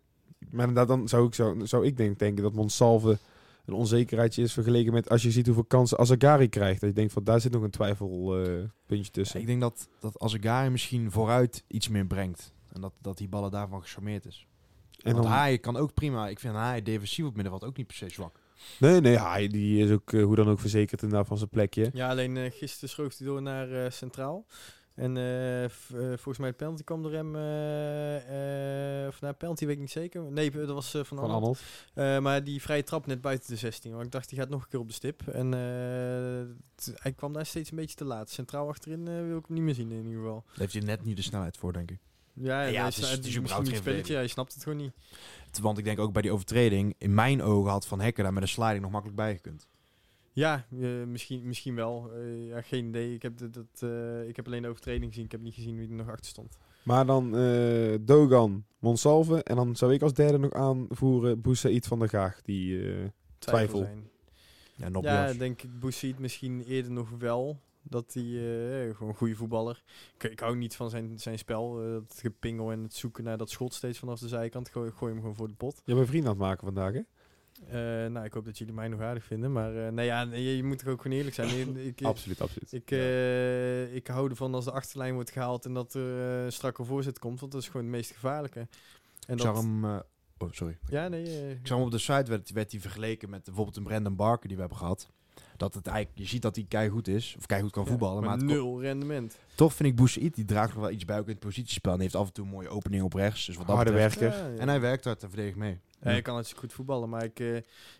Maar 0.50 0.68
inderdaad, 0.68 0.88
dan 0.88 1.08
zou 1.08 1.28
ik, 1.28 1.34
zo, 1.34 1.56
zou 1.64 1.86
ik 1.86 1.98
denk, 1.98 2.20
denken 2.20 2.44
dat 2.44 2.54
Monsalve 2.54 3.18
een 3.66 3.74
onzekerheidje 3.74 4.42
is 4.42 4.54
vergeleken 4.54 4.94
met 4.94 5.10
als 5.10 5.22
je 5.22 5.32
ziet 5.32 5.46
hoeveel 5.46 5.64
kansen 5.64 5.98
Azagari 5.98 6.50
krijgt. 6.50 6.80
Dat 6.80 6.90
je 6.90 6.96
denkt 6.96 7.14
van 7.14 7.24
daar 7.24 7.42
zit 7.42 7.52
nog 7.52 7.64
een 7.64 7.70
twijfelpuntje 7.70 9.12
tussen. 9.12 9.40
Ik 9.40 9.46
denk 9.46 9.62
dat, 9.62 9.88
dat 10.00 10.20
Azegari 10.20 10.70
misschien 10.70 11.12
vooruit 11.12 11.64
iets 11.68 11.88
meer 11.88 12.06
brengt. 12.06 12.54
En 12.74 12.82
dat, 12.82 12.94
dat 13.02 13.18
die 13.18 13.30
ballen 13.30 13.52
daarvan 13.52 13.82
gecharmeerd 13.82 14.26
is. 14.26 14.48
En 15.04 15.12
Want 15.14 15.24
dan, 15.24 15.34
Haaien 15.34 15.60
kan 15.60 15.78
ook 15.78 15.94
prima. 15.94 16.28
Ik 16.28 16.40
vind 16.40 16.54
Haaien 16.56 16.84
defensief 16.84 17.26
op 17.26 17.34
middenveld 17.36 17.64
ook 17.64 17.78
niet 17.78 17.88
per 17.88 17.96
se 17.96 18.10
zwak. 18.10 18.40
Nee, 18.80 19.02
nee, 19.02 19.20
hij, 19.20 19.48
die 19.48 19.84
is 19.86 19.92
ook 19.92 20.14
eh, 20.14 20.24
hoe 20.24 20.36
dan 20.36 20.50
ook 20.50 20.60
verzekerd 20.60 21.02
inderdaad 21.02 21.28
van 21.28 21.38
zijn 21.38 21.50
plekje. 21.50 21.90
Ja, 21.94 22.10
alleen 22.10 22.38
eh, 22.38 22.52
gisteren 22.52 22.90
schoof 22.90 23.18
hij 23.18 23.28
door 23.28 23.42
naar 23.42 23.72
eh, 23.86 23.92
Centraal. 23.92 24.46
En 24.96 25.16
volgens 26.16 26.38
mij 26.38 26.54
penalty 26.54 26.84
kwam 26.84 27.02
door 27.02 27.12
hem. 27.12 27.36
eh, 27.36 29.02
eh, 29.02 29.08
of 29.08 29.22
nou, 29.22 29.34
penalty 29.34 29.66
weet 29.66 29.74
ik 29.76 29.80
niet 29.82 29.92
zeker. 29.92 30.32
Nee, 30.32 30.52
dat 30.52 30.68
was 30.68 30.92
van, 30.92 31.06
Van 31.06 31.20
Arnold. 31.32 31.60
Eh, 31.94 32.20
maar 32.20 32.44
die 32.44 32.62
vrije 32.62 32.84
trap 32.84 33.06
net 33.06 33.22
buiten 33.22 33.50
de 33.50 33.56
16. 33.56 33.92
Want 33.92 34.06
ik 34.06 34.12
dacht, 34.12 34.30
die 34.30 34.40
gaat 34.40 34.50
nog 34.50 34.62
een 34.64 34.70
keer 34.70 34.80
op 34.80 34.88
de 34.88 34.94
stip. 34.94 35.28
En 35.28 35.54
eh, 35.54 36.94
hij 36.94 37.12
kwam 37.12 37.34
daar 37.34 37.46
steeds 37.46 37.72
een 37.72 37.78
beetje 37.78 37.96
te 37.96 38.06
laat. 38.06 38.30
Centraal 38.30 38.68
achterin 38.68 39.04
wil 39.28 39.38
ik 39.38 39.46
hem 39.46 39.56
niet 39.56 39.64
meer 39.64 39.76
zien 39.76 39.92
in 39.92 40.06
ieder 40.06 40.20
geval. 40.22 40.44
Daar 40.48 40.58
heeft 40.58 40.74
hij 40.74 40.82
net 40.82 41.04
niet 41.04 41.16
de 41.16 41.22
snelheid 41.24 41.58
voor, 41.58 41.74
denk 41.74 41.92
ik. 41.92 42.00
Ja, 42.34 42.62
Ja, 42.62 42.72
hij 42.76 42.86
het 42.86 42.98
is- 42.98 43.10
het 43.10 43.26
is 43.26 43.76
spelletje. 43.78 44.16
Hij 44.16 44.28
snapt 44.28 44.54
het 44.54 44.64
gewoon 44.64 44.78
niet. 44.78 44.92
Het- 45.46 45.60
Want 45.60 45.78
ik 45.78 45.84
denk 45.84 46.00
ook 46.00 46.14
bij 46.14 46.22
die 46.22 46.32
overtreding, 46.32 46.96
in 46.98 47.14
mijn 47.14 47.42
ogen 47.42 47.72
had 47.72 47.88
Van 47.88 48.00
Hekken 48.02 48.24
daar 48.24 48.34
met 48.34 48.44
een 48.44 48.50
sliding 48.50 48.82
nog 48.82 48.92
makkelijk 48.92 49.18
bij 49.20 49.36
gekund. 49.36 49.68
Ja, 50.34 50.66
eh, 50.82 50.90
misschien, 51.08 51.48
misschien 51.48 51.76
wel. 51.76 52.12
Eh, 52.14 52.48
ja, 52.48 52.62
geen 52.62 52.88
idee. 52.88 53.14
Ik 53.14 53.22
heb, 53.22 53.38
de, 53.38 53.50
dat, 53.50 53.66
eh, 53.80 54.28
ik 54.28 54.36
heb 54.36 54.46
alleen 54.46 54.62
de 54.62 54.68
overtreding 54.68 55.06
gezien. 55.10 55.26
Ik 55.26 55.32
heb 55.32 55.42
niet 55.42 55.54
gezien 55.54 55.78
wie 55.78 55.88
er 55.90 55.94
nog 55.96 56.10
achter 56.10 56.26
stond. 56.26 56.58
Maar 56.84 57.06
dan 57.06 57.38
eh, 57.38 57.96
Dogan, 58.02 58.66
Monsalve. 58.80 59.44
En 59.44 59.56
dan 59.56 59.76
zou 59.76 59.94
ik 59.94 60.02
als 60.02 60.14
derde 60.14 60.38
nog 60.38 60.54
aanvoeren 60.54 61.42
Boussaïd 61.42 61.88
van 61.88 62.00
der 62.00 62.10
Gaag. 62.10 62.42
Die, 62.42 62.92
eh, 62.92 62.96
Twijfel. 63.40 63.78
zijn. 63.80 64.10
Ja, 64.76 64.90
Ja, 65.02 65.34
denk 65.34 65.62
ik 65.62 65.80
Boussaïd 65.80 66.20
misschien 66.20 66.64
eerder 66.64 66.92
nog 66.92 67.10
wel. 67.10 67.60
Dat 67.84 68.14
hij 68.14 68.24
eh, 68.24 68.96
gewoon 68.96 69.10
een 69.10 69.16
goede 69.18 69.36
voetballer. 69.36 69.84
Ik, 70.18 70.24
ik 70.32 70.40
hou 70.40 70.56
niet 70.56 70.76
van 70.76 70.90
zijn, 70.90 71.20
zijn 71.20 71.38
spel. 71.38 71.82
eh, 71.84 71.94
het 71.94 72.20
gepingel 72.20 72.72
en 72.72 72.84
het 72.84 72.94
zoeken 72.94 73.24
naar 73.24 73.38
dat 73.38 73.50
schot 73.50 73.74
steeds 73.74 74.00
vanaf 74.00 74.20
de 74.20 74.28
zijkant. 74.28 74.70
Gooi, 74.70 74.92
gooi 74.92 75.12
hem 75.12 75.22
gewoon 75.22 75.36
voor 75.36 75.48
de 75.48 75.54
pot. 75.54 75.82
je 75.86 75.96
bent 75.96 76.08
vriend 76.08 76.24
aan 76.24 76.30
het 76.30 76.40
maken 76.40 76.66
vandaag, 76.66 76.94
hè? 76.94 77.02
Eh, 77.68 78.12
nou, 78.12 78.26
ik 78.26 78.34
hoop 78.34 78.46
dat 78.46 78.58
jullie 78.58 78.74
mij 78.74 78.88
nog 78.88 79.00
aardig 79.02 79.24
vinden. 79.24 79.52
Maar 79.52 79.86
eh 79.86 79.92
nee, 79.92 80.06
ja, 80.06 80.22
je, 80.22 80.56
je 80.58 80.64
moet 80.64 80.78
toch 80.80 80.88
ook 80.88 81.02
gewoon 81.02 81.18
eerlijk 81.18 81.36
zijn. 81.36 81.78
Ik- 81.78 82.00
ik, 82.00 82.06
absoluut, 82.08 82.42
absoluut. 82.42 82.72
Ik, 82.72 82.92
ik 83.96 84.08
hou 84.08 84.30
ervan 84.30 84.54
als 84.54 84.66
de 84.66 84.72
achterlijn 84.72 85.14
wordt 85.14 85.32
gehaald 85.32 85.66
en 85.66 85.74
dat 85.74 85.94
er 85.94 86.02
een 86.46 86.52
strakke 86.52 86.84
voorzet 86.84 87.20
komt. 87.20 87.40
Want 87.40 87.52
dat 87.52 87.62
is 87.62 87.68
gewoon 87.68 87.86
het 87.86 87.92
meest 87.96 88.12
gevaarlijke. 88.12 88.68
En 89.28 89.38
dat, 89.38 89.56
hem... 89.56 89.86
oh, 89.86 90.02
sorry. 90.52 90.78
Ja, 90.90 91.08
nee. 91.08 91.50
Ik 91.52 91.68
zag 91.68 91.78
hem 91.78 91.86
op 91.86 91.92
de 91.92 91.98
site, 91.98 92.24
werd, 92.30 92.52
werd 92.52 92.72
hij 92.72 92.82
vergeleken 92.82 93.30
met 93.30 93.44
bijvoorbeeld 93.44 93.78
een 93.78 93.84
Brandon 93.84 94.16
Barker 94.16 94.48
die 94.48 94.56
we 94.56 94.62
hebben 94.62 94.80
gehad. 94.80 95.10
Dat 95.62 95.74
het 95.74 95.88
eigenlijk, 95.88 96.18
je 96.18 96.26
ziet 96.28 96.42
dat 96.42 96.56
hij 96.56 96.66
keigoed 96.68 97.08
is, 97.08 97.36
of 97.38 97.46
keigoed 97.46 97.72
kan 97.72 97.84
ja, 97.84 97.90
voetballen. 97.90 98.24
Maar 98.24 98.38
het 98.38 98.46
nul 98.46 98.82
rendement. 98.82 99.38
toch 99.56 99.74
vind 99.74 99.90
ik 99.90 99.96
Boussaïd, 99.96 100.36
die 100.36 100.46
draagt 100.46 100.74
nog 100.74 100.82
wel 100.84 100.92
iets 100.92 101.06
bij 101.06 101.18
ook 101.20 101.26
in 101.26 101.32
het 101.32 101.40
positiespel. 101.40 101.94
En 101.94 102.00
heeft 102.00 102.16
af 102.16 102.28
en 102.28 102.34
toe 102.34 102.46
een 102.46 102.52
mooie 102.52 102.70
opening 102.70 103.04
op 103.04 103.14
rechts. 103.14 103.46
Dus 103.46 103.56
wat 103.56 103.68
dat 103.68 103.76
Harde 103.76 103.92
betreft- 103.92 104.20
werker. 104.20 104.40
Ja, 104.40 104.48
ja. 104.48 104.58
En 104.60 104.68
hij 104.68 104.80
werkt 104.82 105.06
hard 105.06 105.24
en 105.24 105.28
verdedigt 105.28 105.56
mee. 105.58 105.80
Ja, 106.02 106.10
hij 106.10 106.22
kan 106.22 106.34
hartstikke 106.34 106.64
goed 106.66 106.74
voetballen, 106.74 107.10
maar 107.10 107.24
ik, 107.24 107.40
eh, 107.40 107.56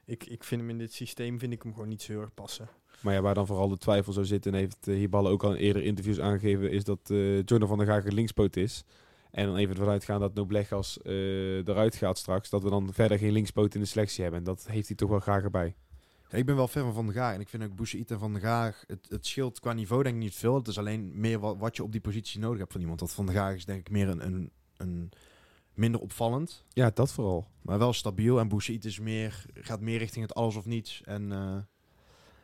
ik, 0.06 0.24
ik 0.26 0.44
vind 0.44 0.62
hem 0.62 0.70
in 0.70 0.78
dit 0.78 0.94
systeem 0.94 1.40
vind 1.40 1.54
ik 1.54 1.64
hem 1.64 1.74
gewoon 1.74 1.88
niet 1.88 2.02
zo 2.02 2.12
heel 2.12 2.22
erg 2.22 2.34
passen. 2.34 2.70
Maar 3.02 3.14
ja, 3.14 3.22
waar 3.22 3.34
dan 3.34 3.48
vooral 3.48 3.70
de 3.70 3.78
twijfel 3.78 4.14
zou 4.14 4.26
zitten, 4.26 4.54
en 4.54 4.60
heeft 4.60 4.88
uh, 4.88 4.96
Hierballen 4.96 5.32
ook 5.32 5.44
al 5.44 5.54
in 5.54 5.58
eerdere 5.60 5.86
interviews 5.86 6.20
aangegeven, 6.20 6.72
is 6.72 6.84
dat 6.84 7.00
eh 7.10 7.36
Jordan 7.44 7.68
van 7.68 7.78
der 7.78 7.88
Gaag 7.88 8.06
een 8.06 8.14
linkspoot 8.14 8.56
is. 8.56 8.84
En 9.32 9.46
dan 9.46 9.56
even 9.56 9.76
ervan 9.76 9.90
uitgaan 9.90 10.20
dat 10.20 10.34
Noblegas 10.34 11.02
eh 11.02 11.68
eruit 11.68 11.96
gaat 11.96 12.18
straks, 12.18 12.50
dat 12.50 12.64
we 12.64 12.70
dan 12.70 12.90
verder 12.94 13.18
geen 13.18 13.32
linkspoot 13.32 13.74
in 13.76 13.82
de 13.82 13.88
selectie 13.88 14.22
hebben. 14.22 14.40
En 14.40 14.46
dat 14.46 14.66
heeft 14.68 14.88
hij 14.88 14.96
toch 14.98 15.10
wel 15.10 15.20
graag 15.20 15.44
erbij. 15.44 15.76
Ja, 16.32 16.38
ik 16.38 16.46
ben 16.46 16.56
wel 16.56 16.68
fan 16.68 16.84
van 16.84 16.94
Van 16.94 17.06
der 17.06 17.16
Gaag. 17.16 17.34
En 17.34 17.40
ik 17.40 17.50
vind 17.50 17.64
ook 17.64 17.76
Boussaïd 17.76 18.12
en 18.12 18.20
Van 18.20 18.34
der 18.34 18.42
Gaag, 18.42 18.84
het, 18.88 19.06
het 19.10 19.26
scheelt 19.26 19.60
qua 19.60 19.74
niveau 19.74 20.04
denk 20.04 20.16
ik 20.16 20.22
niet 20.22 20.36
veel. 20.36 20.56
Het 20.56 20.68
is 20.68 20.78
alleen 20.78 21.12
meer 21.20 21.40
wat, 21.40 21.58
wat 21.58 21.76
je 21.76 21.84
op 21.84 21.92
die 21.92 22.02
positie 22.02 22.40
nodig 22.40 22.60
hebt 22.60 22.72
van 22.72 22.82
iemand. 22.82 23.00
Dat 23.00 23.14
Van 23.14 23.26
der 23.26 23.36
Gaag 23.36 23.56
is 23.56 23.66
denk 23.66 23.80
ik 23.80 23.90
meer 23.90 24.10
een, 24.10 24.26
een, 24.26 24.52
een 24.78 25.12
minder 25.74 26.02
opvallend. 26.02 26.66
Ja, 26.70 26.92
dat 26.94 27.12
vooral. 27.12 27.48
Maar 27.62 27.80
wel 27.80 27.94
stabiel. 27.94 28.40
En 28.40 28.48
Boussaïd 28.48 28.86
is 28.86 29.00
meer, 29.00 29.46
gaat 29.54 29.82
meer 29.82 29.98
richting 29.98 30.26
het 30.26 30.36
alles 30.36 30.56
of 30.56 30.66
niets. 30.66 31.02
En, 31.06 31.32
eh, 31.32 31.38
en 31.38 31.68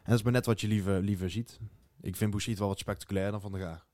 dat 0.04 0.16
is 0.16 0.22
maar 0.22 0.32
net 0.32 0.46
wat 0.46 0.62
je 0.62 0.68
liever, 0.68 1.02
liever 1.02 1.30
ziet. 1.30 1.60
Ik 2.02 2.16
vind 2.16 2.32
Boussaïd 2.32 2.60
wel 2.60 2.68
wat 2.68 2.80
spectaculair 2.80 3.32
dan 3.32 3.42
Van 3.42 3.52
der 3.52 3.62
Gaag. 3.62 3.86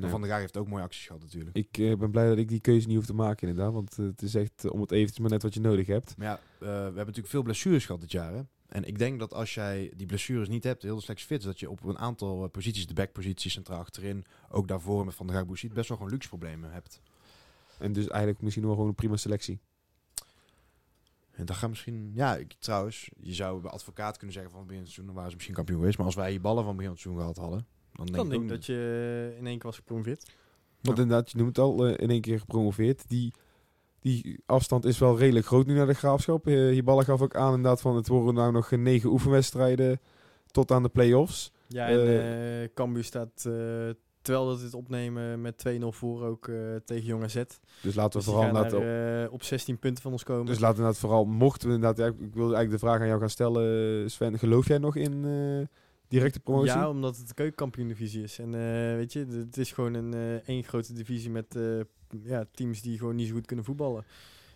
Van 0.00 0.20
der 0.20 0.30
Gaag 0.30 0.40
heeft 0.40 0.56
ook 0.56 0.68
mooie 0.68 0.82
acties 0.82 1.06
gehad 1.06 1.22
natuurlijk. 1.22 1.56
ik 1.56 1.78
eh, 1.78 1.96
ben 1.96 2.10
blij 2.10 2.28
dat 2.28 2.38
ik 2.38 2.48
die 2.48 2.60
keuze 2.60 2.86
niet 2.86 2.96
hoef 2.96 3.06
te 3.06 3.14
maken 3.14 3.48
inderdaad. 3.48 3.72
Want 3.72 3.98
eh, 3.98 4.04
het 4.04 4.22
is 4.22 4.34
echt 4.34 4.64
eh, 4.64 4.72
om 4.72 4.80
het 4.80 4.90
eventjes 4.90 5.18
maar 5.18 5.30
net 5.30 5.42
wat 5.42 5.54
je 5.54 5.60
nodig 5.60 5.86
hebt. 5.86 6.16
Maar 6.16 6.26
ja, 6.26 6.40
we 6.58 6.66
hebben 6.66 6.96
natuurlijk 6.96 7.28
veel 7.28 7.42
blessures 7.42 7.86
gehad 7.86 8.00
dit 8.00 8.12
jaar. 8.12 8.34
Hè? 8.34 8.42
En 8.68 8.84
ik 8.84 8.98
denk 8.98 9.18
dat 9.18 9.34
als 9.34 9.54
jij 9.54 9.92
die 9.96 10.06
blessures 10.06 10.48
niet 10.48 10.64
hebt, 10.64 10.82
heel 10.82 11.00
slecht 11.00 11.22
fit, 11.22 11.42
dat 11.42 11.60
je 11.60 11.70
op 11.70 11.84
een 11.84 11.98
aantal 11.98 12.48
posities, 12.48 12.86
de 12.86 12.94
backpositie, 12.94 13.50
centraal 13.50 13.78
achterin, 13.78 14.24
ook 14.48 14.68
daarvoor 14.68 15.04
met 15.04 15.14
Van 15.14 15.26
der 15.26 15.36
Gaag 15.36 15.46
Boussaïd, 15.46 15.72
best 15.72 15.88
wel 15.88 15.96
gewoon 15.96 16.12
luxe 16.12 16.28
problemen 16.28 16.72
hebt. 16.72 17.00
En 17.78 17.92
dus 17.92 18.08
eigenlijk 18.08 18.42
misschien 18.42 18.64
wel 18.64 18.72
gewoon 18.72 18.88
een 18.88 18.94
prima 18.94 19.16
selectie. 19.16 19.60
En 21.30 21.46
dat 21.46 21.56
gaat 21.56 21.68
misschien... 21.68 22.10
Ja, 22.14 22.36
ik, 22.36 22.54
trouwens, 22.58 23.10
je 23.20 23.34
zou 23.34 23.60
bij 23.60 23.70
advocaat 23.70 24.16
kunnen 24.16 24.34
zeggen 24.34 24.52
van 24.52 24.66
begin 24.66 24.78
het 24.78 24.86
seizoen, 24.86 25.06
dan 25.06 25.14
waren 25.14 25.30
ze 25.30 25.36
misschien 25.36 25.56
kampioen 25.56 25.78
geweest. 25.78 25.96
Maar 25.96 26.06
als 26.06 26.14
wij 26.14 26.30
die 26.30 26.40
ballen 26.40 26.64
van 26.64 26.76
begin 26.76 26.90
het 26.90 27.00
seizoen 27.00 27.22
gehad 27.22 27.36
hadden, 27.36 27.66
dan 28.06 28.12
denk 28.12 28.16
Dan 28.16 28.26
ik 28.26 28.30
denk 28.30 28.42
ook 28.42 28.50
ik 28.50 28.54
dat 28.56 28.66
je 28.66 29.34
in 29.38 29.46
één 29.46 29.56
keer 29.58 29.66
was 29.66 29.76
gepromoveerd. 29.76 30.30
Want 30.80 30.96
Ja. 30.96 31.02
inderdaad, 31.02 31.30
je 31.30 31.36
noemt 31.38 31.56
het 31.56 31.64
al, 31.64 31.86
eh, 31.86 31.94
in 31.96 32.10
één 32.10 32.20
keer 32.20 32.38
gepromoveerd. 32.38 33.08
Die, 33.08 33.32
die 34.00 34.40
afstand 34.46 34.84
is 34.84 34.98
wel 34.98 35.18
redelijk 35.18 35.46
groot 35.46 35.66
nu 35.66 35.74
naar 35.74 35.86
de 35.86 35.94
graafschap. 35.94 36.46
Eh 36.46 36.54
Hierballen 36.70 37.04
gaf 37.04 37.22
ook 37.22 37.34
aan 37.34 37.54
inderdaad 37.54 37.80
van 37.80 37.96
het 37.96 38.08
worden 38.08 38.34
nou 38.34 38.52
nog 38.52 38.70
negen 38.70 39.10
oefenwedstrijden 39.10 40.00
tot 40.50 40.70
aan 40.70 40.82
de 40.82 40.88
play-offs. 40.88 41.52
Ja, 41.66 41.88
en 41.88 42.62
eh 42.62 42.68
Cambuur 42.74 43.04
staat, 43.04 43.44
eh, 43.44 43.52
terwijl 44.22 44.46
dat 44.46 44.60
dit 44.60 44.74
opnemen, 44.74 45.40
met 45.40 45.58
2-0 45.58 45.92
voor 45.92 46.24
ook 46.24 46.48
eh, 46.48 46.56
tegen 46.84 47.04
Jong 47.04 47.22
AZ. 47.22 47.34
Dus 47.82 47.94
laten 47.94 48.20
we 48.20 48.26
Dus 48.26 48.34
vooral 48.34 48.64
eh, 48.82 49.32
op 49.32 49.42
16 49.42 49.78
punten 49.78 50.02
van 50.02 50.12
ons 50.12 50.22
komen. 50.24 50.46
Dus 50.46 50.58
laten 50.58 50.76
we 50.76 50.82
inderdaad 50.82 51.00
vooral, 51.00 51.24
mochten 51.24 51.68
we 51.68 51.74
inderdaad... 51.74 51.98
ja, 51.98 52.06
ik 52.06 52.34
wil 52.34 52.54
eigenlijk 52.54 52.70
de 52.70 52.78
vraag 52.78 53.00
aan 53.00 53.06
jou 53.06 53.20
gaan 53.20 53.30
stellen, 53.30 54.10
Sven. 54.10 54.38
Geloof 54.38 54.68
jij 54.68 54.78
nog 54.78 54.96
in 54.96 55.24
eh, 55.24 55.66
directe 56.10 56.40
promotie? 56.40 56.72
Ja, 56.72 56.88
omdat 56.88 57.16
het 57.16 57.28
de 57.28 57.34
keukenkampioen-divisie 57.34 58.22
is. 58.22 58.38
En 58.38 58.54
eh, 58.54 58.94
weet 58.96 59.12
je, 59.12 59.26
het 59.26 59.56
is 59.56 59.72
gewoon 59.72 59.94
een 59.94 60.14
eh, 60.14 60.34
één 60.34 60.64
grote 60.64 60.92
divisie 60.92 61.30
met 61.30 61.56
eh, 61.56 61.80
ja, 62.22 62.44
teams 62.52 62.82
die 62.82 62.98
gewoon 62.98 63.16
niet 63.16 63.28
zo 63.28 63.34
goed 63.34 63.46
kunnen 63.46 63.64
voetballen. 63.64 64.04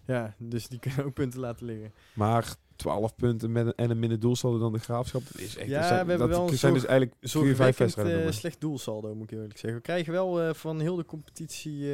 Ja, 0.06 0.34
dus 0.38 0.68
die 0.68 0.78
kunnen 0.84 1.04
ook 1.04 1.14
punten 1.14 1.40
laten 1.40 1.66
liggen. 1.66 1.92
Maar 2.12 2.54
12 2.76 3.14
punten 3.14 3.52
met 3.52 3.66
een, 3.66 3.74
en 3.74 3.90
een 3.90 3.98
minder 3.98 4.20
doelsaldo 4.20 4.58
dan 4.58 4.72
de 4.72 4.78
graafschap. 4.78 5.22
Dat 5.32 5.40
is 5.40 5.56
echt, 5.56 5.68
Ja, 5.68 5.80
dat 5.80 5.88
we 5.88 5.94
hebben 5.94 6.18
dat 6.18 6.28
wel 6.28 6.48
een 6.48 6.58
zijn 6.58 6.74
dus 6.74 6.86
eigenlijk 6.86 7.16
vier, 7.20 7.56
vijf 7.56 7.76
wedstrijden. 7.76 8.34
slecht 8.34 8.60
doelsaldo, 8.60 9.14
moet 9.14 9.30
ik 9.30 9.36
eerlijk 9.36 9.58
zeggen. 9.58 9.74
We 9.74 9.84
krijgen 9.84 10.12
wel 10.12 10.54
van 10.54 10.80
heel 10.80 10.96
de 10.96 11.04
competitie 11.04 11.86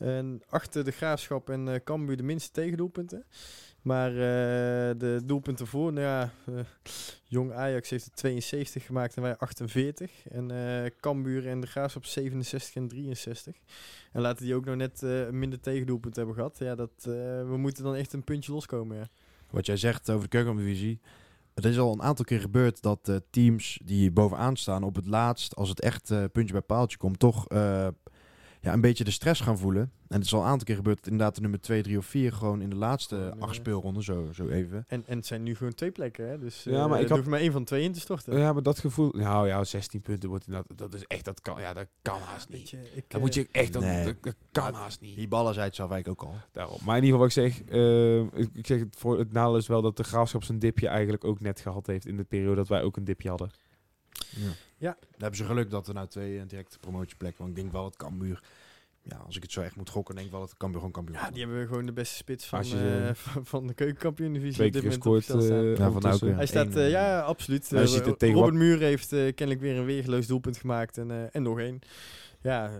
en 0.00 0.42
achter 0.48 0.84
de 0.84 0.90
Graafschap 0.90 1.50
en 1.50 1.68
eh 1.68 1.80
Cambuur 1.84 2.16
de 2.16 2.22
minste 2.22 2.50
tegendoelpunten. 2.50 3.24
Maar 3.82 4.10
eh, 4.10 4.98
de 4.98 5.20
doelpunten 5.24 5.66
voor, 5.66 5.92
nou 5.92 6.06
ja, 6.06 6.32
eh, 6.46 6.54
Jong 7.24 7.52
Ajax 7.52 7.90
heeft 7.90 8.06
er 8.06 8.12
72 8.12 8.86
gemaakt 8.86 9.16
en 9.16 9.22
wij 9.22 9.36
48. 9.36 10.26
En 10.28 10.50
eh 10.50 10.90
Cambuur 11.00 11.48
en 11.48 11.60
de 11.60 11.66
Graafschap 11.66 12.04
67 12.04 12.74
en 12.74 12.88
63. 12.88 13.56
En 14.12 14.20
laten 14.20 14.44
die 14.44 14.54
ook 14.54 14.64
nog 14.64 14.76
net 14.76 15.02
minder 15.30 15.60
tegendoelpunt 15.60 16.16
hebben 16.16 16.34
gehad. 16.34 16.58
Ja, 16.58 16.74
dat, 16.74 16.90
we 17.04 17.54
moeten 17.56 17.84
dan 17.84 17.94
echt 17.94 18.12
een 18.12 18.24
puntje 18.24 18.52
loskomen. 18.52 19.10
Wat 19.50 19.66
jij 19.66 19.76
zegt 19.76 20.10
over 20.10 20.22
de 20.22 20.36
keukendivisie. 20.36 21.00
Het 21.54 21.64
is 21.64 21.78
al 21.78 21.92
een 21.92 22.02
aantal 22.02 22.24
keer 22.24 22.40
gebeurd 22.40 22.82
dat 22.82 23.20
teams 23.30 23.80
die 23.84 24.10
bovenaan 24.10 24.56
staan 24.56 24.82
op 24.82 24.94
het 24.94 25.06
laatst, 25.06 25.56
als 25.56 25.68
het 25.68 25.80
echt 25.80 26.32
puntje 26.32 26.52
bij 26.52 26.62
paaltje 26.62 26.98
komt, 26.98 27.18
toch 27.18 27.46
ja, 28.60 28.72
een 28.72 28.80
beetje 28.80 29.04
de 29.04 29.10
stress 29.10 29.40
gaan 29.40 29.58
voelen. 29.58 29.82
En 30.08 30.16
het 30.16 30.24
is 30.24 30.34
al 30.34 30.40
een 30.40 30.46
aantal 30.46 30.66
keer 30.66 30.76
gebeurd 30.76 31.06
inderdaad 31.06 31.34
de 31.34 31.40
nummer 31.40 31.60
2, 31.60 31.82
3 31.82 31.98
of 31.98 32.06
4 32.06 32.32
gewoon 32.32 32.60
in 32.60 32.70
de 32.70 32.76
laatste 32.76 33.32
eh, 33.34 33.42
acht 33.42 33.54
speelronden, 33.54 34.02
zo, 34.02 34.28
zo 34.32 34.48
even. 34.48 34.84
En, 34.88 35.02
en 35.06 35.16
het 35.16 35.26
zijn 35.26 35.42
nu 35.42 35.54
gewoon 35.54 35.74
twee 35.74 35.90
plekken, 35.90 36.28
hè. 36.28 36.38
Dus 36.38 36.62
Ja, 36.64 36.70
maar 36.78 36.88
maar 36.88 37.00
ik 37.00 37.08
had- 37.08 37.18
hoef 37.18 37.26
maar 37.26 37.40
één 37.40 37.52
van 37.52 37.64
twee 37.64 37.82
in 37.84 37.92
te 37.92 38.00
storten. 38.00 38.38
Ja, 38.38 38.52
maar 38.52 38.62
dat 38.62 38.78
gevoel... 38.78 39.12
Nou 39.16 39.46
ja, 39.46 39.64
16 39.64 40.00
punten 40.00 40.28
wordt 40.28 40.46
inderdaad... 40.46 40.78
Dat 40.78 40.94
is 40.94 41.04
echt... 41.06 41.24
Dat 41.24 41.40
kan, 41.40 41.60
ja, 41.60 41.72
dat 41.72 41.86
kan 42.02 42.20
haast 42.20 42.48
niet. 42.48 42.70
je, 42.70 42.90
ik, 42.94 43.04
Dat 43.08 43.20
moet 43.20 43.36
eh, 43.36 43.42
je 43.42 43.48
echt... 43.52 43.72
Dat, 43.72 43.82
Nee. 43.82 44.04
dat, 44.04 44.14
dat 44.22 44.34
kan 44.52 44.74
haast 44.74 45.00
niet. 45.00 45.16
Die 45.16 45.28
ballen 45.28 45.54
zei 45.54 45.66
het 45.66 45.74
zelf 45.74 45.90
eigenlijk 45.90 46.22
ook 46.22 46.28
al. 46.28 46.34
Daarom. 46.52 46.78
Maar 46.84 46.96
in 46.96 47.04
ieder 47.04 47.18
geval 47.20 47.44
wat 47.44 47.54
ik 47.54 47.62
zeg... 47.62 47.68
eh, 47.74 48.40
ik, 48.40 48.50
ik 48.54 48.66
zeg 48.66 48.78
het, 48.80 48.96
voor 48.98 49.18
het 49.18 49.32
nadeel 49.32 49.56
is 49.56 49.66
wel 49.66 49.82
dat 49.82 49.96
de 49.96 50.04
Graafschap 50.04 50.44
zijn 50.44 50.58
dipje 50.58 50.88
eigenlijk 50.88 51.24
ook 51.24 51.40
net 51.40 51.60
gehad 51.60 51.86
heeft... 51.86 52.06
in 52.06 52.16
de 52.16 52.24
periode 52.24 52.56
dat 52.56 52.68
wij 52.68 52.82
ook 52.82 52.96
een 52.96 53.04
dipje 53.04 53.28
hadden. 53.28 53.50
Ja. 54.36 54.48
Ja. 54.80 54.96
Dan 55.00 55.18
hebben 55.18 55.36
ze 55.38 55.44
geluk 55.44 55.70
dat 55.70 55.88
er 55.88 55.94
nou 55.94 56.08
twee 56.08 56.38
eh, 56.38 56.42
directe 56.46 56.78
promotieplekken. 56.78 57.38
Want 57.44 57.50
ik 57.56 57.62
denk 57.62 57.72
wel 57.72 57.82
dat 57.82 57.96
Cambuur... 57.96 58.42
Ja, 59.02 59.16
als 59.26 59.36
ik 59.36 59.42
het 59.42 59.52
zo 59.52 59.60
echt 59.60 59.76
moet 59.76 59.88
gokken, 59.90 60.14
denk 60.14 60.26
ik 60.26 60.32
wel 60.32 60.40
dat 60.40 60.56
Cambuur 60.56 60.76
gewoon 60.78 60.92
kampioen 60.94 61.16
Ja, 61.18 61.30
die 61.30 61.44
hebben 61.46 61.66
gewoon 61.66 61.86
de 61.86 61.92
beste 61.92 62.14
spits 62.16 62.46
van, 62.46 62.66
je, 62.68 63.04
eh, 63.08 63.14
van, 63.14 63.46
van 63.46 63.66
de 63.66 63.74
keukenkampioen-divisie. 63.74 64.52
Twee 64.54 64.66
op 64.66 64.72
dit 64.72 64.82
keer 64.82 64.90
gescoord. 64.92 65.22
staan. 65.24 65.40
eh, 65.40 65.76
Ja, 65.76 65.90
van. 65.90 66.02
Auken. 66.04 66.34
Hij 66.34 66.46
staat, 66.46 66.72
ja, 66.74 67.20
absoluut. 67.20 67.70
hij 67.70 67.86
ziet 67.86 68.04
het 68.06 68.18
tegen 68.18 68.34
Robert 68.34 68.52
wat- 68.54 68.62
Muur 68.62 68.78
heeft 68.78 69.08
kennelijk 69.08 69.60
weer 69.60 69.76
een 69.76 69.84
weergeloos 69.84 70.26
doelpunt 70.26 70.56
gemaakt 70.56 70.98
en, 70.98 71.10
eh, 71.10 71.16
en 71.32 71.42
nog 71.42 71.58
één. 71.58 71.78
Ja, 72.40 72.70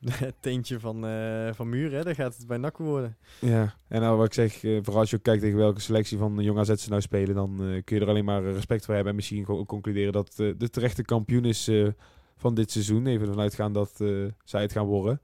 teentje 0.40 0.80
van, 0.80 1.06
eh, 1.06 1.52
van 1.52 1.68
Muur, 1.68 1.92
hè, 1.92 2.02
daar 2.02 2.14
gaat 2.14 2.36
het 2.36 2.46
bij 2.46 2.56
NAC 2.56 2.78
worden. 2.78 3.16
Ja, 3.40 3.74
en 3.88 4.00
nou 4.00 4.16
wat 4.16 4.26
ik 4.26 4.32
zeg, 4.32 4.64
eh, 4.64 4.78
vooral 4.82 5.00
als 5.00 5.10
je 5.10 5.18
kijkt 5.18 5.42
tegen 5.42 5.58
welke 5.58 5.80
selectie 5.80 6.18
van 6.18 6.36
Jong 6.38 6.58
AZ 6.58 6.74
ze 6.74 6.88
nou 6.88 7.00
spelen, 7.00 7.34
dan 7.34 7.50
eh, 7.50 7.82
kun 7.84 7.96
je 7.96 8.02
er 8.02 8.08
alleen 8.08 8.24
maar 8.24 8.42
respect 8.42 8.84
voor 8.84 8.94
hebben. 8.94 9.10
En 9.10 9.16
misschien 9.16 9.44
concluderen 9.44 10.12
dat 10.12 10.36
de 10.36 10.70
terechte 10.70 11.02
kampioen 11.02 11.44
is 11.44 11.70
van 12.36 12.54
dit 12.54 12.70
seizoen. 12.70 13.06
Even 13.06 13.26
ervan 13.26 13.42
uitgaan 13.42 13.72
dat 13.72 14.04
zij 14.44 14.62
het 14.62 14.72
gaan 14.72 14.86
worden. 14.86 15.20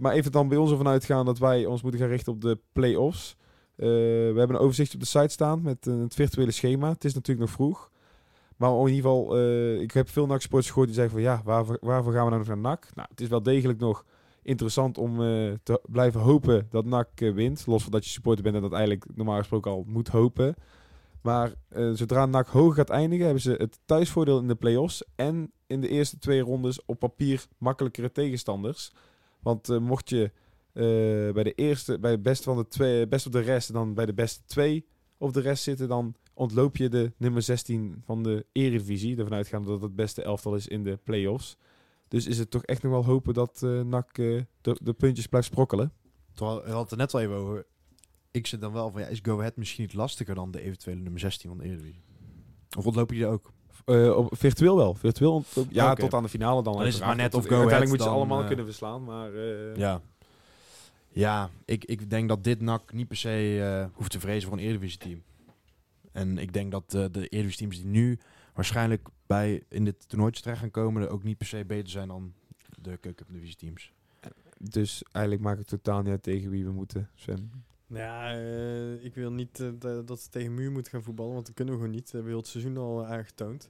Maar 0.00 0.12
even 0.12 0.32
dan 0.32 0.48
bij 0.48 0.58
ons 0.58 0.70
ervan 0.70 0.88
uitgaan 0.88 1.24
dat 1.24 1.38
wij 1.38 1.66
ons 1.66 1.82
moeten 1.82 2.00
gaan 2.00 2.08
richten 2.08 2.32
op 2.32 2.40
de 2.40 2.58
play-offs. 2.72 3.36
We 3.76 4.34
hebben 4.36 4.56
een 4.56 4.62
overzicht 4.62 4.94
op 4.94 5.00
de 5.00 5.06
site 5.06 5.28
staan 5.28 5.62
met 5.62 5.84
het 5.84 6.14
virtuele 6.14 6.50
schema. 6.50 6.88
Het 6.88 7.04
is 7.04 7.14
natuurlijk 7.14 7.46
nog 7.46 7.56
vroeg. 7.56 7.90
Maar 8.62 8.70
in 8.70 8.86
ieder 8.86 8.94
geval, 8.94 9.36
eh, 9.36 9.80
ik 9.80 9.92
heb 9.92 10.08
veel 10.08 10.26
NAC-sporters 10.26 10.68
gehoord 10.68 10.86
die 10.88 10.96
zeggen 10.96 11.14
van 11.14 11.22
ja, 11.22 11.40
waarvoor, 11.44 11.78
waarvoor 11.80 12.12
gaan 12.12 12.24
we 12.24 12.30
nou 12.30 12.38
nog 12.38 12.48
naar 12.48 12.58
NAC? 12.58 12.88
Nou, 12.94 13.08
het 13.10 13.20
is 13.20 13.28
wel 13.28 13.42
degelijk 13.42 13.78
nog 13.78 14.04
interessant 14.42 14.98
om 14.98 15.22
eh, 15.22 15.52
te 15.62 15.80
blijven 15.86 16.20
hopen 16.20 16.66
dat 16.70 16.84
NAC 16.84 17.08
eh, 17.14 17.32
wint. 17.32 17.66
Los 17.66 17.82
van 17.82 17.92
dat 17.92 18.04
je 18.04 18.10
supporter 18.10 18.42
bent 18.42 18.54
en 18.56 18.62
dat 18.62 18.72
eigenlijk 18.72 19.04
normaal 19.14 19.38
gesproken 19.38 19.70
al 19.70 19.84
moet 19.86 20.08
hopen. 20.08 20.54
Maar 21.22 21.54
zodra 21.92 22.26
NAC 22.26 22.48
hoger 22.48 22.74
gaat 22.74 22.90
eindigen, 22.90 23.24
hebben 23.24 23.42
ze 23.42 23.54
het 23.58 23.78
thuisvoordeel 23.84 24.38
in 24.38 24.48
de 24.48 24.54
play-offs. 24.54 25.04
En 25.14 25.52
in 25.66 25.80
de 25.80 25.88
eerste 25.88 26.18
twee 26.18 26.40
rondes 26.40 26.84
op 26.84 26.98
papier 26.98 27.46
makkelijkere 27.58 28.12
tegenstanders. 28.12 28.92
Want 29.40 29.80
mocht 29.80 30.08
je 30.08 30.30
bij 31.32 31.42
de 31.42 31.52
eerste, 31.54 31.98
bij 31.98 32.10
het 32.10 32.22
beste 32.22 32.44
van 32.44 32.56
de 32.56 32.68
twee, 32.68 33.08
best 33.08 33.26
op 33.26 33.32
de 33.32 33.40
rest 33.40 33.72
dan 33.72 33.94
bij 33.94 34.06
de 34.06 34.14
beste 34.14 34.40
twee 34.46 34.86
op 35.18 35.32
de 35.32 35.40
rest 35.40 35.62
zitten, 35.62 35.88
dan 35.88 36.14
ontloop 36.34 36.76
je 36.76 36.88
de 36.88 37.12
nummer 37.16 37.42
16 37.42 38.02
van 38.04 38.22
de 38.22 38.46
Eredivisie. 38.52 39.16
Ervan 39.16 39.34
uitgaande 39.34 39.66
dat 39.66 39.74
het 39.74 39.82
het 39.84 39.94
beste 39.96 40.22
elftal 40.22 40.54
is 40.54 40.66
in 40.68 40.84
de 40.84 40.98
play-offs. 41.04 41.56
Dus 42.08 42.26
is 42.26 42.38
het 42.38 42.50
toch 42.50 42.62
echt 42.64 42.82
nog 42.82 42.92
wel 42.92 43.04
hopen 43.04 43.34
dat 43.34 43.62
eh 43.62 43.80
NAC 43.80 44.18
eh, 44.18 44.40
de, 44.60 44.76
de 44.82 44.92
puntjes 44.92 45.26
blijft 45.26 45.46
sprokkelen. 45.46 45.92
Terwijl, 46.32 46.56
we 46.62 46.70
hadden 46.70 46.88
het 46.88 46.98
net 46.98 47.14
al 47.14 47.20
even 47.20 47.34
over. 47.34 47.66
Ik 48.30 48.46
zit 48.46 48.60
dan 48.60 48.72
wel 48.72 48.90
van, 48.90 49.00
ja, 49.00 49.06
is 49.06 49.18
Go 49.22 49.38
Ahead 49.38 49.56
misschien 49.56 49.82
niet 49.82 49.94
lastiger 49.94 50.34
dan 50.34 50.50
de 50.50 50.60
eventuele 50.62 51.00
nummer 51.00 51.20
16 51.20 51.48
van 51.48 51.58
de 51.58 51.64
Eredivisie? 51.64 52.02
Of 52.76 52.86
ontlopen 52.86 53.14
die 53.14 53.24
er 53.24 53.30
ook? 53.30 53.52
Eh, 53.84 54.16
op, 54.16 54.28
virtueel 54.36 54.76
wel. 54.76 54.94
Virtueel 54.94 55.32
ontloop- 55.32 55.70
ja, 55.70 55.94
tot 55.94 56.14
aan 56.14 56.22
de 56.22 56.28
finale 56.28 56.62
dan. 56.62 56.72
Dan 56.72 56.86
is 56.86 56.94
het 56.94 57.04
maar 57.04 57.16
net 57.16 57.34
of 57.34 57.46
Go 57.46 57.56
Uiteindelijk 57.58 57.72
Ahead 57.74 57.88
moet 57.88 57.98
je 57.98 58.04
ze 58.04 58.10
allemaal 58.10 58.44
kunnen 58.46 58.64
verslaan. 58.64 59.04
Maar 59.04 59.36
Ja. 59.76 60.00
Ja, 61.08 61.50
ik, 61.64 61.84
ik 61.84 62.10
denk 62.10 62.28
dat 62.28 62.44
dit 62.44 62.60
NAC 62.60 62.92
niet 62.92 63.08
per 63.08 63.16
se 63.16 63.88
hoeft 63.94 64.10
te 64.10 64.20
vrezen 64.20 64.48
voor 64.48 64.58
een 64.58 64.64
Eredivisie-team. 64.64 65.22
En 66.12 66.38
ik 66.38 66.52
denk 66.52 66.70
dat 66.70 66.94
eh, 66.94 67.04
de 67.10 67.28
Eredivisie-teams 67.28 67.76
die 67.76 67.86
nu 67.86 68.18
waarschijnlijk 68.54 69.08
bij 69.26 69.62
in 69.68 69.84
dit 69.84 70.08
toernooitje 70.08 70.42
terecht 70.42 70.60
gaan 70.60 70.70
komen... 70.70 71.02
er 71.02 71.08
ook 71.08 71.22
niet 71.22 71.38
per 71.38 71.46
se 71.46 71.64
beter 71.64 71.90
zijn 71.90 72.08
dan 72.08 72.32
de 72.82 72.96
keukendivisie-teams. 72.96 73.92
Dus 74.58 75.02
eigenlijk 75.12 75.44
maakt 75.44 75.58
het 75.58 75.68
totaal 75.68 76.02
niet 76.02 76.10
uit 76.10 76.22
tegen 76.22 76.50
wie 76.50 76.64
we 76.64 76.72
moeten, 76.72 77.10
Sven. 77.14 77.50
Nou 77.86 78.02
ja, 78.04 78.32
eh, 78.34 79.04
ik 79.04 79.14
wil 79.14 79.32
niet 79.32 79.60
eh, 79.60 79.68
da- 79.78 80.02
dat 80.02 80.20
ze 80.20 80.28
tegen 80.28 80.54
muur 80.54 80.72
moeten 80.72 80.92
gaan 80.92 81.02
voetballen, 81.02 81.32
want 81.32 81.46
dat 81.46 81.54
kunnen 81.54 81.74
we 81.74 81.80
gewoon 81.80 81.94
niet. 81.94 82.04
Dat 82.04 82.12
hebben 82.12 82.30
we 82.30 82.36
heel 82.36 82.42
het 82.46 82.50
seizoen 82.52 82.76
al 82.76 83.06
aangetoond. 83.06 83.68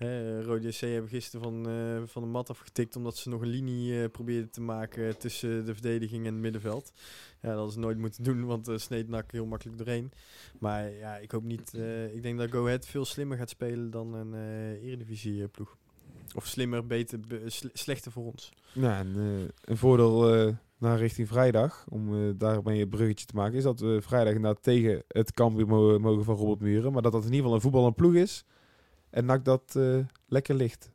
Eh, 0.00 0.42
Rode 0.42 0.68
JC 0.68 0.74
hebben 0.80 1.10
gisteren 1.10 1.44
van, 1.44 1.68
eh, 1.68 2.02
van 2.06 2.22
de 2.22 2.28
mat 2.28 2.50
afgetikt 2.50 2.96
omdat 2.96 3.16
ze 3.16 3.28
nog 3.28 3.40
een 3.40 3.48
linie 3.48 4.02
eh, 4.02 4.10
probeerden 4.10 4.50
te 4.50 4.60
maken 4.60 5.18
tussen 5.18 5.64
de 5.64 5.72
verdediging 5.72 6.26
en 6.26 6.32
het 6.32 6.42
middenveld. 6.42 6.92
Ja, 7.40 7.54
dat 7.54 7.70
is 7.70 7.76
nooit 7.76 7.98
moeten 7.98 8.24
doen, 8.24 8.44
want 8.46 8.68
uh, 8.68 8.76
sneed 8.76 9.08
NAC 9.08 9.32
heel 9.32 9.46
makkelijk 9.46 9.78
doorheen. 9.78 10.12
Maar 10.58 10.90
ja, 10.90 11.16
ik 11.16 11.30
hoop 11.30 11.42
niet. 11.44 11.72
ik 12.12 12.22
denk 12.22 12.38
dat 12.38 12.50
Go 12.50 12.64
Ahead 12.64 12.86
veel 12.86 13.04
slimmer 13.04 13.38
gaat 13.38 13.48
spelen 13.50 13.90
dan 13.90 14.14
een 14.14 14.34
Eredivisie 14.82 15.48
ploeg. 15.48 15.76
Of 16.34 16.46
slimmer, 16.46 16.86
beter, 16.86 17.20
be- 17.20 17.42
sle- 17.46 17.70
slechter 17.72 18.12
voor 18.12 18.24
ons. 18.24 18.52
Ja, 18.72 18.98
en 18.98 19.14
eh, 19.16 19.48
een 19.60 19.76
voordeel 19.76 20.54
naar 20.78 20.98
richting 20.98 21.28
vrijdag, 21.28 21.86
om 21.88 22.34
daarmee 22.38 22.82
een 22.82 22.88
bruggetje 22.88 23.26
te 23.26 23.34
maken, 23.34 23.56
is 23.56 23.62
dat 23.62 23.80
we 23.80 23.98
vrijdag 24.02 24.34
inderdaad 24.34 24.62
tegen 24.62 25.02
het 25.08 25.38
mo- 25.38 25.98
mogen 25.98 26.24
van 26.24 26.36
Robert 26.36 26.60
Muren. 26.60 26.92
Maar 26.92 27.02
dat 27.02 27.12
dat 27.12 27.20
in 27.24 27.26
ieder 27.32 27.40
geval 27.40 27.54
een 27.54 27.62
voetbal 27.62 27.86
en 27.86 27.94
ploeg 27.94 28.14
is. 28.14 28.44
En 29.10 29.24
NAC 29.24 29.44
dat 29.44 29.76
eh, 29.76 29.98
lekker 30.26 30.54
ligt. 30.54 30.90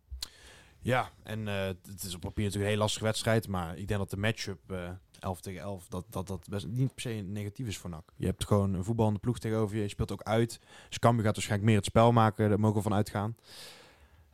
Ja, 0.80 1.10
en 1.24 1.48
eh, 1.48 1.66
het 1.66 2.04
is 2.04 2.16
op 2.16 2.22
papier 2.22 2.44
natuurlijk 2.44 2.64
een 2.64 2.76
heel 2.76 2.78
lastige 2.78 3.06
wedstrijd. 3.06 3.48
Maar 3.48 3.78
ik 3.78 3.88
denk 3.88 4.00
dat 4.00 4.10
de 4.10 4.18
matchup 4.18 4.72
eh 4.72 4.90
11 5.26 5.42
tegen 5.42 5.62
11, 5.62 5.88
dat 5.88 6.06
dat, 6.10 6.28
dat 6.28 6.48
best 6.50 6.68
niet 6.68 6.94
per 6.94 7.02
se 7.02 7.10
negatief 7.10 7.68
is 7.68 7.78
voor 7.78 7.90
NAC. 7.90 8.12
Je 8.16 8.26
hebt 8.26 8.46
gewoon 8.46 8.74
een 8.74 8.84
voetballende 8.84 9.20
ploeg 9.20 9.40
tegenover 9.40 9.76
je. 9.76 9.82
Je 9.82 9.90
speelt 9.90 10.12
ook 10.12 10.24
uit. 10.24 10.60
Dus 10.88 11.00
Cambuur 11.00 11.24
gaat 11.26 11.34
waarschijnlijk 11.34 11.70
meer 11.70 11.80
het 11.80 11.86
spel 11.86 12.12
maken. 12.12 12.50
Daar 12.50 12.60
mogen 12.60 12.78
we 12.78 12.82
van 12.82 12.94
uitgaan. 12.94 13.36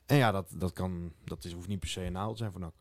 En 0.06 0.18
ja, 0.18 0.32
dat, 0.32 0.54
dat, 0.56 0.74
kan, 0.74 1.14
dat 1.24 1.46
is, 1.46 1.54
hoeft 1.54 1.68
niet 1.68 1.80
per 1.80 1.90
se 1.90 2.06
een 2.06 2.14
te 2.14 2.32
zijn 2.36 2.52
voor 2.52 2.60
NAC. 2.60 2.74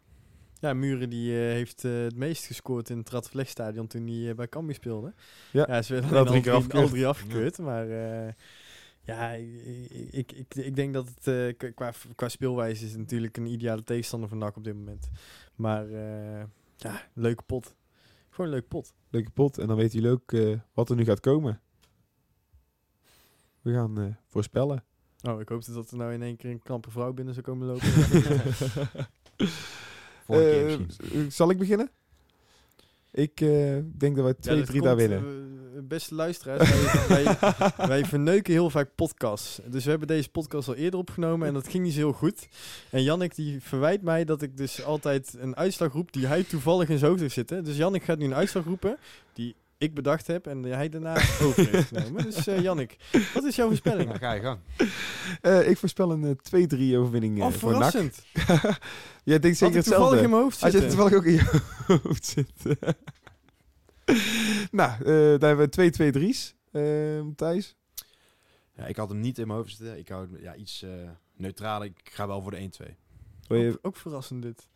Ja, 0.61 0.75
Muren 0.75 1.11
die 1.11 1.33
eh, 1.33 1.53
heeft 1.53 1.85
eh, 1.85 1.93
het 1.93 2.17
meest 2.17 2.47
gescoord 2.47 2.91
in 2.91 2.99
het 2.99 3.11
Radverlegstadion 3.11 3.87
toen 3.87 4.07
hij 4.07 4.29
eh, 4.29 4.35
bij 4.35 4.49
Cambuur 4.49 4.75
speelde. 4.75 5.15
Ja, 5.53 5.83
ze 5.83 5.95
werden 5.95 6.11
drie 6.11 6.17
al 6.17 6.33
keer 6.33 6.43
drie, 6.43 6.53
al 6.53 6.59
afgekeurd. 6.59 6.91
drie 6.91 7.07
afgekeurd. 7.07 7.59
Maar 7.59 7.91
eh, 7.91 8.33
ja, 9.01 9.31
ik, 10.11 10.33
ik, 10.33 10.55
ik, 10.55 10.77
denk 10.77 10.95
dat 10.95 11.09
het 11.15 11.27
eh, 11.27 11.73
qua, 11.75 11.93
qua 12.15 12.29
speelwijze 12.29 12.85
is 12.85 12.97
natuurlijk 12.97 13.37
een 13.37 13.47
ideale 13.47 13.83
tegenstander 13.83 14.29
voor 14.29 14.39
NAC 14.39 14.57
op 14.57 14.65
dit 14.65 14.75
moment. 14.75 15.09
Maar 15.55 15.89
eh, 15.91 16.45
ja, 16.77 17.09
leuke 17.15 17.43
pot. 17.43 17.75
Gewoon 18.31 18.47
een 18.47 18.53
leuke 18.53 18.69
pot. 18.69 18.95
Leuke 19.11 19.31
pot. 19.31 19.59
En 19.59 19.67
dan 19.67 19.77
weten 19.77 20.01
jullie 20.01 20.17
ook 20.17 20.33
eh, 20.33 20.59
wat 20.75 20.91
er 20.91 20.97
nu 20.97 21.05
gaat 21.05 21.21
komen. 21.21 21.61
We 23.63 23.73
gaan 23.73 24.01
eh, 24.01 24.15
voorspellen. 24.27 24.85
Oh, 25.23 25.41
ik 25.41 25.49
hoopte 25.49 25.73
dat 25.73 25.91
er 25.91 25.97
nou 25.97 26.13
in 26.13 26.23
één 26.23 26.37
keer 26.37 26.51
een 26.51 26.63
knappe 26.63 26.91
vrouw 26.91 27.13
binnen 27.13 27.35
zou 27.35 27.47
komen 27.47 27.67
lopen. 27.67 27.89
Zal 31.33 31.51
ik 31.51 31.59
beginnen? 31.59 31.91
Ik 33.13 33.41
eh, 33.41 33.79
denk 33.99 34.17
dat 34.17 34.25
wij 34.25 34.35
2-3 34.35 34.41
Ja, 34.41 34.73
dat 34.73 34.83
daar 34.83 34.97
winnen. 34.97 35.23
Beste 35.91 36.15
luisteraars, 36.15 36.71
wij, 37.09 37.25
wij, 37.25 37.37
wij 37.89 38.05
verneuken 38.05 38.53
heel 38.53 38.71
vaak 38.71 38.89
podcasts. 38.95 39.61
Dus 39.67 39.85
we 39.85 39.91
hebben 39.91 40.09
deze 40.09 40.29
podcast 40.29 40.69
al 40.69 40.75
eerder 40.75 41.01
opgenomen 41.01 41.49
en 41.49 41.55
dat 41.55 41.69
ging 41.69 41.85
niet 41.85 41.93
zo 41.93 41.99
heel 41.99 42.13
goed. 42.13 42.49
En 42.91 43.03
Jannik 43.03 43.35
die 43.35 43.61
verwijt 43.63 44.03
mij 44.03 44.25
dat 44.25 44.43
ik 44.43 44.57
dus 44.57 44.85
altijd 44.85 45.37
een 45.39 45.57
uitslag 45.57 45.93
roep 45.93 46.13
die 46.13 46.27
hij 46.27 46.43
toevallig 46.43 46.89
in 46.89 46.99
zijn 46.99 47.11
hoofd 47.11 47.23
heeft 47.23 47.35
zitten. 47.35 47.65
Dus 47.65 47.77
Jannik 47.77 48.03
gaat 48.03 48.19
nu 48.19 48.25
een 48.25 48.35
uitslag 48.35 48.65
roepen 48.65 48.97
die 49.33 49.55
ik 49.79 49.95
bedacht 49.95 50.27
heb 50.27 50.47
en 50.47 50.63
hij 50.63 50.89
daarna 50.89 51.15
over 51.43 51.69
heeft 51.71 51.89
genomen. 51.89 52.23
Dus 52.25 52.47
eh 52.47 52.63
Jannik, 52.63 52.97
wat 53.35 53.45
is 53.45 53.57
jouw 53.57 53.67
voorspelling? 53.67 54.09
Nou, 54.09 54.19
ga 54.19 54.33
je 54.33 54.41
gang. 54.41 54.59
Eh, 55.41 55.69
ik 55.69 55.79
voorspel 55.79 56.11
een 56.11 56.39
eh, 56.53 56.93
2-3 56.93 56.97
overwinning 56.97 57.43
Oh, 57.43 57.53
voor 57.53 57.73
NAC. 57.73 57.91
verrassend. 57.91 58.23
Jij 59.25 59.39
denkt 59.39 59.59
zeker 59.59 59.77
hetzelfde. 59.77 60.21
in 60.21 60.31
mijn 60.31 60.43
hoofd 60.43 60.63
Als 60.63 60.73
je 60.73 60.87
toevallig 60.87 61.13
ook 61.13 61.25
in 61.25 61.33
je 61.33 61.61
hoofd 62.03 62.27
zit. 62.27 62.53
nou, 64.81 64.93
eh, 64.93 65.39
daar 65.39 65.57
hebben 65.57 65.71
we 65.71 66.31
2-2-3's. 66.31 66.55
Eh, 66.73 67.21
Thijs? 67.37 67.77
Ja, 68.77 68.87
ik 68.87 68.97
had 68.97 69.09
hem 69.09 69.21
niet 69.21 69.39
in 69.39 69.47
mijn 69.47 69.59
hoofd 69.59 69.77
zitten. 69.77 69.99
Ik 69.99 70.09
hou 70.09 70.43
ja, 70.43 70.55
iets 70.55 70.83
eh 70.83 70.91
neutraler. 71.37 71.87
Ik 71.87 72.11
ga 72.13 72.27
wel 72.27 72.43
voor 72.43 72.51
de 72.51 72.57
1-2. 72.61 72.97
Wil 73.47 73.59
je- 73.61 73.69
Ook, 73.71 73.79
ook 73.83 73.97
verrassend 73.97 74.43
dit. 74.43 74.69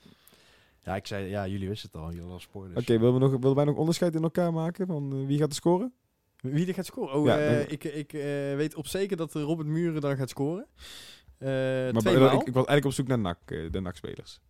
Ja, 0.83 0.97
ik 0.97 1.07
zei, 1.07 1.29
ja, 1.29 1.47
jullie 1.47 1.69
wisten 1.69 1.89
het 1.93 2.01
al. 2.01 2.05
Jullie 2.07 2.21
hadden 2.21 2.37
al 2.39 2.43
spoilers. 2.45 2.81
Oké, 2.81 2.99
willen, 2.99 3.15
we 3.15 3.21
nog, 3.21 3.31
willen 3.41 3.55
wij 3.57 3.65
nog 3.65 3.77
onderscheid 3.77 4.15
in 4.15 4.23
elkaar 4.23 4.53
maken 4.53 4.87
van 4.87 5.13
eh, 5.13 5.27
wie 5.27 5.39
gaat 5.39 5.49
er 5.49 5.55
scoren? 5.55 5.93
Wie 6.41 6.67
er 6.67 6.75
gaat 6.75 6.87
scoren? 6.87 7.15
Oh, 7.15 7.27
Ja, 7.27 7.39
eh, 7.39 7.71
ik, 7.73 7.85
ik 7.85 8.13
eh, 8.13 8.21
weet 8.57 8.75
op 8.75 8.87
zeker 8.87 9.17
dat 9.17 9.33
Robert 9.33 9.69
Muren 9.69 10.01
dan 10.01 10.17
gaat 10.17 10.29
scoren. 10.31 10.67
Eh 11.39 11.49
maar 11.49 11.93
twee 11.93 12.15
ik, 12.15 12.21
maal. 12.21 12.33
ik 12.33 12.45
was 12.55 12.55
eigenlijk 12.67 12.85
op 12.85 12.93
zoek 12.93 13.07
naar 13.07 13.19
NAC, 13.19 13.39
de 13.73 13.81
NAC-spelers. 13.81 14.41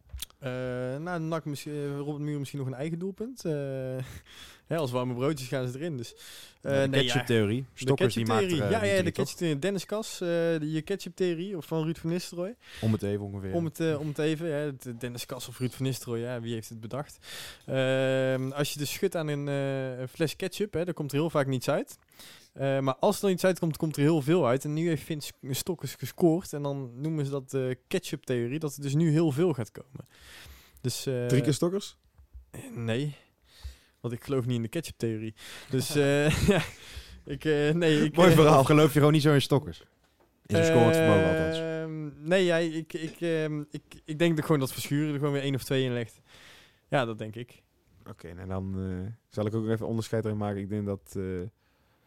Eh, 0.45 0.97
nou, 1.01 1.21
NAC 1.21 1.45
misschien, 1.45 1.73
eh, 1.73 1.97
Robert 1.97 2.19
Muren 2.19 2.39
misschien 2.39 2.59
nog 2.59 2.69
een 2.69 2.75
eigen 2.75 2.99
doelpunt. 2.99 3.45
Eh, 3.45 3.53
hè, 4.71 4.77
als 4.77 4.91
warme 4.91 5.15
broodjes 5.15 5.49
gaan 5.49 5.69
ze 5.69 5.79
erin. 5.79 5.97
Dus, 5.97 6.15
eh, 6.61 6.83
de 6.83 6.89
nee, 6.89 7.05
ja, 7.05 7.13
ketchup-theorie. 7.13 7.61
de 7.61 7.67
Stokkers 7.75 8.15
die 8.15 8.33
eh, 8.33 8.71
ja, 8.71 8.85
ja, 8.85 9.03
de 9.03 9.11
ketchup-theorie. 9.11 9.59
Dennis 9.59 9.85
Kas, 9.87 10.19
de, 10.19 10.59
je 10.61 10.83
ketchup-theorie 10.83 11.57
of 11.57 11.67
van 11.67 11.83
Ruud 11.83 11.99
van 11.99 12.11
Nistelrooy. 12.11 12.57
Om 12.81 12.93
het 12.93 13.03
even 13.03 13.25
ongeveer. 13.25 13.55
Om, 13.55 13.65
het, 13.65 13.97
om 13.97 14.09
het 14.09 14.19
even, 14.19 14.49
ja, 14.49 14.73
Dennis 14.99 15.27
Kas 15.27 15.49
of 15.49 15.59
Ruud 15.59 15.73
van 15.73 15.87
Nistelrooy, 15.87 16.21
ja, 16.21 16.41
wie 16.41 16.55
heeft 16.55 16.69
het 16.69 16.81
bedacht? 16.81 17.19
Ehm, 17.67 18.51
als 18.51 18.73
je 18.73 18.79
dus 18.79 18.93
schudt 18.93 19.17
aan 19.17 19.29
een 19.29 20.09
fles 20.09 20.37
ketchup, 20.37 20.73
hè, 20.73 20.85
dan 20.85 20.95
komt 20.95 21.13
er 21.13 21.19
heel 21.19 21.31
vaak 21.31 21.47
niets 21.47 21.69
uit. 21.69 21.99
Eh, 22.55 22.79
maar 22.79 22.95
als 22.95 23.23
er 23.23 23.31
iets 23.31 23.45
uitkomt, 23.45 23.77
komt 23.77 23.97
er 23.97 24.03
heel 24.03 24.23
veel 24.23 24.47
uit. 24.47 24.65
En 24.65 24.73
nu 24.73 24.89
heeft 24.89 25.03
Vince 25.03 25.33
Stokkers 25.51 25.95
gescoord. 25.95 26.53
En 26.53 26.63
dan 26.63 27.01
noemen 27.01 27.25
ze 27.25 27.31
dat 27.31 27.51
de 27.51 27.79
ketchup-theorie, 27.89 28.59
dat 28.59 28.77
er 28.77 28.83
dus 28.83 28.95
nu 28.95 29.11
heel 29.11 29.31
veel 29.31 29.53
gaat 29.53 29.71
komen. 29.71 30.07
Dus, 30.81 31.07
eh, 31.07 31.27
Drie 31.27 31.43
keer 31.43 31.53
stokkers? 31.53 31.97
Nee, 32.75 33.17
want 34.01 34.15
ik 34.15 34.25
geloof 34.25 34.47
niet 34.47 34.57
in 34.57 34.63
de 34.63 34.69
ketchup-theorie. 34.69 35.35
Dus 35.71 35.95
eh, 35.97 36.47
ja, 36.49 36.63
ik, 37.25 37.45
eh, 37.45 37.71
nee, 37.71 38.05
ik... 38.05 38.17
Mooi 38.17 38.33
verhaal. 38.33 38.61
Of 38.61 38.67
geloof 38.67 38.93
je 38.93 38.99
gewoon 38.99 39.13
niet 39.13 39.23
zo 39.23 39.33
in 39.33 39.43
Stokkers? 39.43 39.83
In 40.47 40.57
zijn 40.57 40.65
scorend 40.65 40.97
vermogen 40.97 41.29
althans. 41.29 41.59
Ehm, 41.59 41.75
Nee, 42.29 42.45
ja, 42.45 42.57
ik, 42.57 42.93
ik, 42.93 43.21
ehm, 43.21 43.65
ik, 43.71 43.83
ik 44.05 44.19
denk 44.19 44.37
dat 44.37 44.45
gewoon 44.45 44.61
dat 44.61 44.73
Verschuren 44.73 45.13
er 45.13 45.19
gewoon 45.19 45.33
weer 45.33 45.43
één 45.43 45.55
of 45.55 45.65
twee 45.65 45.85
in 45.85 45.93
legt. 45.93 46.21
Ja, 46.89 47.05
dat 47.05 47.19
denk 47.19 47.37
ik. 47.37 47.63
Oké, 48.09 48.29
en 48.29 48.49
dan 48.49 48.75
eh, 48.79 49.13
zal 49.29 49.47
ik 49.47 49.55
ook 49.55 49.69
even 49.69 49.87
onderscheid 49.87 50.25
erin 50.25 50.37
maken. 50.37 50.61
Ik 50.61 50.69
denk 50.69 50.87
dat 50.87 51.15
eh 51.17 51.23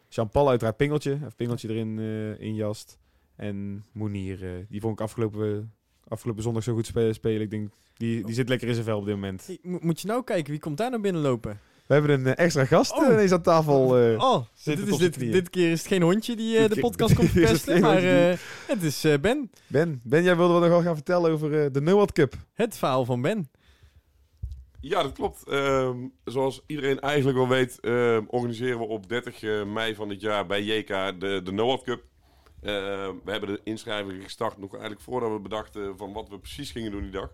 Jean-Paul 0.10 0.50
uiteraard 0.50 0.78
Pingeltje, 0.78 1.12
even 1.12 1.36
Pingeltje 1.36 1.70
erin 1.70 2.00
eh 2.00 2.48
injast. 2.48 2.98
En 3.36 3.86
Moenier, 3.92 4.44
eh, 4.44 4.50
die 4.70 4.82
vond 4.82 4.94
ik 4.94 5.02
afgelopen, 5.06 5.74
afgelopen 6.08 6.44
zondag 6.44 6.64
zo 6.64 6.74
goed 6.74 6.86
spelen. 6.86 7.14
spelen. 7.14 7.42
Ik 7.42 7.50
denk, 7.50 7.70
die, 7.94 8.26
die 8.26 8.36
zit 8.36 8.50
lekker 8.50 8.68
in 8.68 8.74
zijn 8.74 8.86
vel 8.86 8.98
op 8.98 9.06
dit 9.06 9.14
moment. 9.16 9.58
Mo- 9.62 9.78
moet 9.82 10.02
je 10.02 10.08
nou 10.08 10.24
kijken, 10.24 10.52
wie 10.52 10.60
komt 10.60 10.78
daar 10.78 10.90
nou 10.90 11.02
binnenlopen? 11.02 11.60
We 11.88 11.94
hebben 11.94 12.12
een 12.12 12.26
eh, 12.36 12.44
extra 12.46 12.66
gast 12.66 12.92
Oh. 12.92 13.06
eh, 13.08 13.14
ineens 13.14 13.32
aan 13.32 13.42
tafel. 13.42 13.98
eh. 13.98 14.20
oh, 14.24 14.44
zit 14.54 14.78
dit, 14.78 14.88
is 14.88 14.98
dit, 14.98 15.20
dit 15.20 15.50
keer 15.50 15.72
is 15.72 15.80
het 15.80 15.88
geen 15.88 16.02
hondje 16.02 16.36
die 16.36 16.60
de 16.62 16.68
keer- 16.70 16.82
podcast 16.82 17.14
komt 17.16 17.30
verpesten, 17.40 17.74
geen 17.74 17.82
maar 17.82 18.04
eh, 18.32 18.38
het 18.68 18.84
is 18.84 19.04
eh, 19.04 19.20
Ben. 19.20 19.52
Ben, 19.68 20.02
Ben, 20.04 20.24
jij 20.24 20.36
wilde 20.36 20.54
wat 20.54 20.62
nog 20.62 20.70
wel 20.72 20.82
gaan 20.82 20.96
vertellen 20.96 21.32
over 21.32 21.72
de 21.72 21.82
Noord 21.82 22.12
Cup. 22.12 22.34
Het 22.54 22.78
verhaal 22.78 23.06
van 23.06 23.22
Ben. 23.22 23.50
Ja, 24.88 25.04
dat 25.04 25.12
klopt. 25.12 25.48
Ehm, 25.48 26.08
zoals 26.24 26.64
iedereen 26.66 27.00
eigenlijk 27.00 27.38
wel 27.38 27.48
weet, 27.48 27.80
ehm, 27.80 28.24
organiseren 28.28 28.80
we 28.80 28.86
op 28.86 29.10
30 29.10 29.44
eh, 29.44 29.64
mei 29.64 29.96
van 29.96 30.10
dit 30.10 30.22
jaar 30.22 30.46
bij 30.46 30.64
JK 30.64 30.88
de, 30.88 31.42
de 31.44 31.52
NOAD 31.52 31.84
Cup. 31.84 32.04
Ehm, 32.62 33.14
we 33.24 33.32
hebben 33.32 33.50
de 33.50 33.62
inschrijving 33.64 34.24
gestart 34.24 34.58
nog 34.58 34.72
eigenlijk 34.72 35.02
voordat 35.02 35.32
we 35.32 35.40
bedachten 35.40 35.98
van 35.98 36.14
wat 36.14 36.30
we 36.30 36.40
precies 36.40 36.72
gingen 36.72 36.92
doen 36.92 37.02
die 37.02 37.12
dag. 37.12 37.32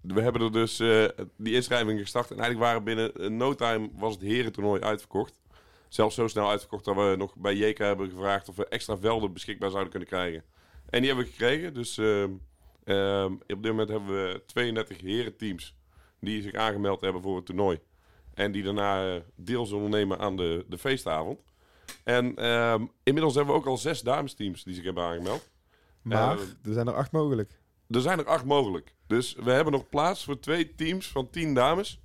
We 0.00 0.20
hebben 0.20 0.42
er 0.42 0.52
dus 0.52 0.80
eh, 0.80 1.04
die 1.36 1.54
inschrijving 1.54 2.00
gestart 2.00 2.30
en 2.30 2.38
eigenlijk 2.38 2.66
waren 2.66 2.84
binnen 2.84 3.14
eh, 3.14 3.28
no 3.28 3.54
time 3.54 3.90
was 3.94 4.14
het 4.14 4.22
herentoernooi 4.22 4.80
uitverkocht. 4.80 5.40
Zelfs 5.88 6.14
zo 6.14 6.26
snel 6.26 6.48
uitverkocht 6.48 6.84
dat 6.84 6.94
we 6.94 7.14
nog 7.18 7.36
bij 7.36 7.54
JK 7.54 7.78
hebben 7.78 8.10
gevraagd 8.10 8.48
of 8.48 8.56
we 8.56 8.68
extra 8.68 8.98
velden 8.98 9.32
beschikbaar 9.32 9.70
zouden 9.70 9.90
kunnen 9.90 10.08
krijgen. 10.08 10.42
En 10.90 11.00
die 11.00 11.08
hebben 11.08 11.26
we 11.26 11.30
gekregen, 11.30 11.74
dus 11.74 12.00
ehm, 12.86 12.98
ehm, 12.98 13.32
op 13.32 13.62
dit 13.62 13.70
moment 13.70 13.88
hebben 13.88 14.08
we 14.08 14.42
32 14.46 15.00
herenteams 15.00 15.74
die 16.20 16.42
zich 16.42 16.54
aangemeld 16.54 17.00
hebben 17.00 17.22
voor 17.22 17.36
het 17.36 17.46
toernooi. 17.46 17.80
En 18.34 18.52
die 18.52 18.62
daarna 18.62 19.14
eh, 19.14 19.20
deel 19.34 19.66
zullen 19.66 19.90
nemen 19.90 20.18
aan 20.18 20.36
de, 20.36 20.64
de 20.68 20.78
feestavond. 20.78 21.40
En 22.04 22.36
ehm, 22.36 22.86
inmiddels 23.02 23.34
hebben 23.34 23.54
we 23.54 23.60
ook 23.60 23.66
al 23.66 23.76
zes 23.76 24.00
damesteams 24.00 24.64
die 24.64 24.74
zich 24.74 24.84
hebben 24.84 25.04
aangemeld. 25.04 25.50
Maar 26.02 26.38
Eh, 26.38 26.42
er 26.62 26.72
zijn 26.72 26.86
er 26.86 26.94
acht 26.94 27.12
mogelijk. 27.12 27.60
Er 27.88 28.00
zijn 28.00 28.18
er 28.18 28.26
acht 28.26 28.44
mogelijk. 28.44 28.94
Dus 29.06 29.34
we 29.34 29.50
hebben 29.50 29.72
nog 29.72 29.88
plaats 29.88 30.24
voor 30.24 30.40
twee 30.40 30.74
teams 30.74 31.08
van 31.08 31.30
tien 31.30 31.54
dames. 31.54 32.00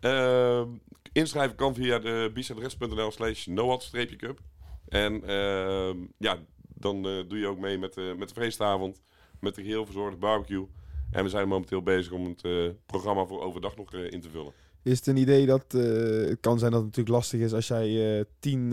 Ehm, 0.00 0.68
inschrijven 1.12 1.56
kan 1.56 1.74
via 1.74 1.98
de 1.98 2.30
bicedres.nl 2.34 3.10
slash 3.10 3.46
noad-cup. 3.46 4.40
En 4.88 5.24
ehm, 5.24 5.96
ja, 6.18 6.38
dan 6.58 7.06
eh, 7.06 7.28
doe 7.28 7.38
je 7.38 7.46
ook 7.46 7.58
mee 7.58 7.78
met, 7.78 7.94
de 7.94 8.14
met 8.18 8.28
de 8.28 8.34
feestavond. 8.34 9.02
Met 9.42 9.54
de 9.54 9.62
geheel 9.62 9.84
verzorgde 9.84 10.16
barbecue. 10.16 10.66
En 11.10 11.24
we 11.24 11.30
zijn 11.30 11.48
momenteel 11.48 11.82
bezig 11.82 12.12
om 12.12 12.24
het 12.24 12.42
eh, 12.44 12.68
programma 12.86 13.24
voor 13.24 13.42
overdag 13.42 13.76
nog 13.76 13.94
eh, 13.94 14.10
in 14.10 14.20
te 14.20 14.30
vullen. 14.30 14.52
Is 14.82 14.98
het 14.98 15.06
een 15.06 15.16
idee 15.16 15.46
dat 15.46 15.74
eh, 15.74 15.82
het 16.28 16.40
kan 16.40 16.58
zijn 16.58 16.70
dat 16.70 16.80
het 16.80 16.88
natuurlijk 16.88 17.16
lastig 17.16 17.40
is 17.40 17.52
als 17.52 17.66
jij 17.66 18.24
tien 18.38 18.70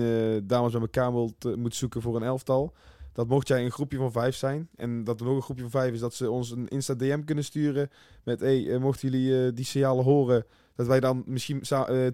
dames 0.47 0.71
bij 0.71 0.82
elkaar 0.82 1.13
wilt, 1.13 1.55
moet 1.58 1.75
zoeken 1.75 2.01
voor 2.01 2.15
een 2.15 2.23
elftal. 2.23 2.73
Dat 3.13 3.27
mocht 3.27 3.47
jij 3.47 3.63
een 3.63 3.71
groepje 3.71 3.97
van 3.97 4.12
vijf 4.12 4.36
zijn 4.36 4.69
en 4.75 5.03
dat 5.03 5.19
er 5.19 5.25
nog 5.25 5.36
een 5.36 5.41
groepje 5.41 5.62
van 5.69 5.82
vijf 5.82 5.93
is, 5.93 5.99
dat 5.99 6.13
ze 6.13 6.32
ons 6.32 6.51
een 6.51 6.67
Insta 6.67 6.93
DM 6.93 7.23
kunnen 7.23 7.43
sturen 7.43 7.89
met 8.23 8.39
hey, 8.39 8.77
mochten 8.79 9.10
jullie 9.10 9.53
die 9.53 9.65
signalen 9.65 10.03
horen, 10.03 10.45
dat 10.75 10.88
wij 10.88 10.99
dan 10.99 11.23
misschien 11.25 11.62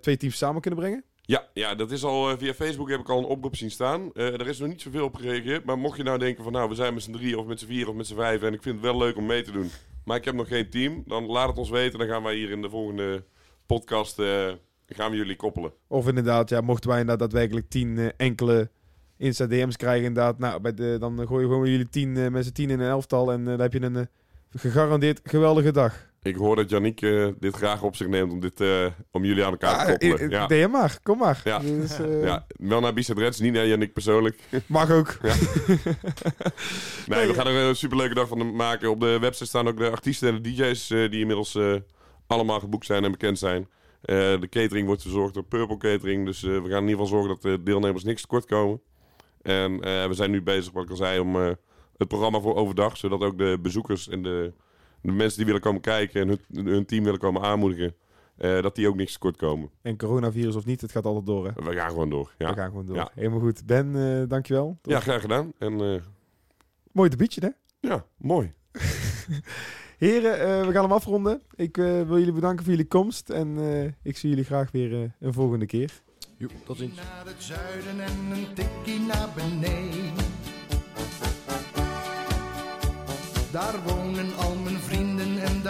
twee 0.01 0.17
teams 0.17 0.37
samen 0.37 0.61
kunnen 0.61 0.79
brengen? 0.79 1.03
Ja, 1.25 1.47
ja, 1.53 1.75
dat 1.75 1.91
is 1.91 2.03
al 2.03 2.29
eh, 2.29 2.37
via 2.37 2.53
Facebook 2.53 2.89
heb 2.89 2.99
ik 2.99 3.09
al 3.09 3.17
een 3.17 3.25
oproep 3.25 3.55
zien 3.55 3.71
staan. 3.71 4.13
Eh, 4.13 4.33
er 4.33 4.47
is 4.47 4.59
nog 4.59 4.69
niet 4.69 4.81
zoveel 4.81 5.05
op 5.05 5.15
gereageerd. 5.15 5.65
Maar 5.65 5.77
mocht 5.77 5.97
je 5.97 6.03
nou 6.03 6.19
denken 6.19 6.43
van 6.43 6.53
nou, 6.53 6.69
we 6.69 6.75
zijn 6.75 6.93
met 6.93 7.03
z'n 7.03 7.11
drie 7.11 7.39
of 7.39 7.45
met 7.45 7.59
z'n 7.59 7.65
vier 7.65 7.89
of 7.89 7.95
met 7.95 8.07
z'n 8.07 8.15
vijf 8.15 8.41
en 8.41 8.53
ik 8.53 8.61
vind 8.61 8.75
het 8.75 8.83
wel 8.83 8.97
leuk 8.97 9.17
om 9.17 9.25
mee 9.25 9.43
te 9.43 9.51
doen. 9.51 9.69
Maar 10.05 10.17
ik 10.17 10.25
heb 10.25 10.35
nog 10.35 10.47
geen 10.47 10.69
team. 10.69 11.03
Dan 11.05 11.25
laat 11.25 11.47
het 11.47 11.57
ons 11.57 11.69
weten. 11.69 11.99
Dan 11.99 12.07
gaan 12.07 12.23
wij 12.23 12.35
hier 12.35 12.49
in 12.49 12.61
de 12.61 12.69
volgende 12.69 13.23
podcast 13.65 14.19
eh, 14.19 14.51
gaan 14.87 15.11
we 15.11 15.17
jullie 15.17 15.35
koppelen. 15.35 15.73
Of 15.87 16.07
inderdaad, 16.07 16.49
ja, 16.49 16.61
mochten 16.61 16.89
wij 16.89 16.99
inderdaad 16.99 17.31
daadwerkelijk 17.31 17.69
tien 17.69 17.97
eh, 17.97 18.07
enkele 18.17 18.69
Insta 19.17 19.47
DM's 19.47 19.77
krijgen, 19.77 20.05
inderdaad, 20.05 20.39
nou, 20.39 20.61
bij 20.61 20.73
de, 20.73 20.97
dan 20.99 21.27
gooi 21.27 21.43
je 21.43 21.49
gewoon 21.49 21.69
jullie 21.69 21.89
tien 21.89 22.31
met 22.31 22.45
z'n 22.45 22.51
tien 22.51 22.69
in 22.69 22.79
een 22.79 22.89
elftal 22.89 23.31
en 23.31 23.43
dan 23.45 23.59
heb 23.59 23.73
je 23.73 23.81
een 23.81 24.07
gegarandeerd 24.49 25.19
geweldige 25.23 25.71
dag. 25.71 26.13
Ik 26.25 26.35
hoor 26.35 26.55
dat 26.55 26.69
Yannick 26.69 27.01
eh, 27.01 27.27
dit 27.39 27.55
graag 27.55 27.81
op 27.83 27.95
zich 27.95 28.07
neemt 28.07 28.31
om, 28.31 28.39
dit, 28.39 28.61
eh, 28.61 28.85
om 29.11 29.25
jullie 29.25 29.43
aan 29.45 29.51
elkaar 29.51 29.85
te 29.85 29.91
koppelen. 29.91 30.19
eh, 30.19 30.29
Ja, 30.29 30.47
DM 30.47 30.69
maar, 30.71 30.99
kom 31.03 31.17
maar. 31.17 31.41
Ja. 31.43 31.59
Dus, 31.59 31.99
eh, 31.99 32.23
ja, 32.23 32.45
wel 32.59 32.79
naar 32.79 32.93
Bicep 32.93 33.17
Reds, 33.17 33.39
niet 33.39 33.53
naar 33.53 33.67
Yannick 33.67 33.93
persoonlijk. 33.93 34.39
Mag 34.65 34.91
ook. 34.91 35.17
Nee, 37.07 37.27
we 37.27 37.33
gaan 37.33 37.47
er 37.47 37.55
een 37.67 37.75
superleuke 37.75 38.13
dag 38.13 38.27
van 38.27 38.55
maken. 38.55 38.89
Op 38.89 38.99
de 38.99 39.19
website 39.19 39.45
staan 39.45 39.67
ook 39.67 39.77
de 39.77 39.89
artiesten 39.91 40.27
en 40.35 40.41
de 40.41 40.49
DJ's 40.51 40.87
die 40.87 41.19
inmiddels 41.19 41.57
allemaal 42.27 42.59
geboekt 42.59 42.85
zijn 42.85 43.03
en 43.03 43.11
bekend 43.11 43.39
zijn. 43.39 43.67
De 44.01 44.47
catering 44.49 44.87
wordt 44.87 45.01
verzorgd 45.01 45.33
door 45.33 45.43
Purple 45.43 45.77
Catering. 45.77 46.25
Dus 46.25 46.41
we 46.41 46.49
gaan 46.69 46.83
in 46.83 46.89
ieder 46.89 46.89
geval 46.89 47.05
zorgen 47.07 47.29
dat 47.29 47.41
de 47.41 47.63
deelnemers 47.63 48.03
niks 48.03 48.21
tekort 48.21 48.45
komen. 48.45 48.81
En 49.41 49.79
we 49.79 50.13
zijn 50.13 50.31
nu 50.31 50.41
bezig, 50.41 50.73
wat 50.73 50.83
ik 50.83 50.89
al 50.89 50.95
zei, 50.95 51.19
om 51.19 51.35
het 51.97 52.07
programma 52.07 52.39
voor 52.39 52.55
overdag. 52.55 52.97
Zodat 52.97 53.21
ook 53.21 53.37
de 53.37 53.57
bezoekers 53.61 54.09
en 54.09 54.21
de, 54.23 54.53
de 55.05 55.11
mensen 55.11 55.37
die 55.37 55.45
willen 55.45 55.61
komen 55.61 55.81
kijken 55.81 56.21
en 56.21 56.27
hun, 56.27 56.65
hun 56.67 56.85
team 56.85 57.03
willen 57.03 57.19
komen 57.19 57.41
aanmoedigen. 57.41 57.95
eh, 58.37 58.61
dat 58.61 58.75
die 58.75 58.87
ook 58.87 58.95
niks 58.95 59.11
tekort 59.13 59.37
komen. 59.37 59.69
En 59.81 59.97
coronavirus 59.97 60.55
of 60.55 60.65
niet, 60.65 60.81
het 60.81 60.91
gaat 60.91 61.05
altijd 61.05 61.25
door. 61.25 61.45
Hè? 61.45 61.51
We 61.63 61.73
gaan 61.75 61.89
gewoon 61.89 62.09
door. 62.09 62.33
Ja, 62.37 62.49
We 62.49 62.55
gaan 62.55 62.69
gewoon 62.69 62.85
door. 62.85 62.95
Ja. 62.95 63.11
Helemaal 63.13 63.39
goed. 63.39 63.65
Ben, 63.65 63.95
eh, 64.21 64.29
dankjewel. 64.29 64.77
ja 64.81 64.99
graag 64.99 65.21
gedaan. 65.21 65.53
En 65.57 65.81
eh, 65.81 66.01
Mooi 66.91 67.09
debietje, 67.09 67.41
hè? 67.41 67.49
ja, 67.89 68.05
mooi. 68.17 68.53
Heren, 69.97 70.39
eh, 70.39 70.65
we 70.65 70.71
gaan 70.71 70.83
hem 70.83 70.91
afronden. 70.91 71.41
Ik 71.55 71.77
eh, 71.77 71.85
wil 72.01 72.17
jullie 72.17 72.33
bedanken 72.33 72.63
voor 72.63 72.73
jullie 72.73 72.87
komst. 72.87 73.29
En 73.29 73.57
eh, 73.57 73.91
ik 74.03 74.17
zie 74.17 74.29
jullie 74.29 74.43
graag 74.45 74.71
weer 74.71 74.93
eh, 75.03 75.09
een 75.19 75.33
volgende 75.33 75.65
keer. 75.65 76.01
Joep, 76.37 76.51
tot 76.65 76.77
ziens. 76.77 76.95
Naar 76.95 77.25
het 77.25 77.43
zuiden 77.43 77.99
en 77.99 78.31
een 78.37 78.53
tikkie 78.53 78.99
naar 78.99 79.29
beneden. 79.35 80.13
Daar 83.51 83.75
wonen 83.83 84.35
al 84.37 84.44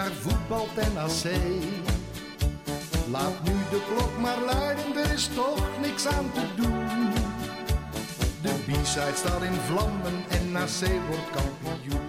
daar 0.05 0.13
voetbalt 0.13 0.75
NAC. 0.93 1.33
Laat 3.11 3.43
nu 3.43 3.51
de 3.69 3.81
klok 3.93 4.17
maar 4.19 4.39
luiden, 4.45 4.95
er 4.95 5.13
is 5.13 5.29
toch 5.35 5.67
niks 5.81 6.07
aan 6.07 6.31
te 6.31 6.45
doen. 6.55 7.09
De 8.41 8.53
B-side 8.65 9.15
staat 9.15 9.43
in 9.43 9.53
vlammen 9.53 10.23
en 10.29 10.51
NAC 10.51 10.89
wordt 11.07 11.29
kampioen. 11.31 12.04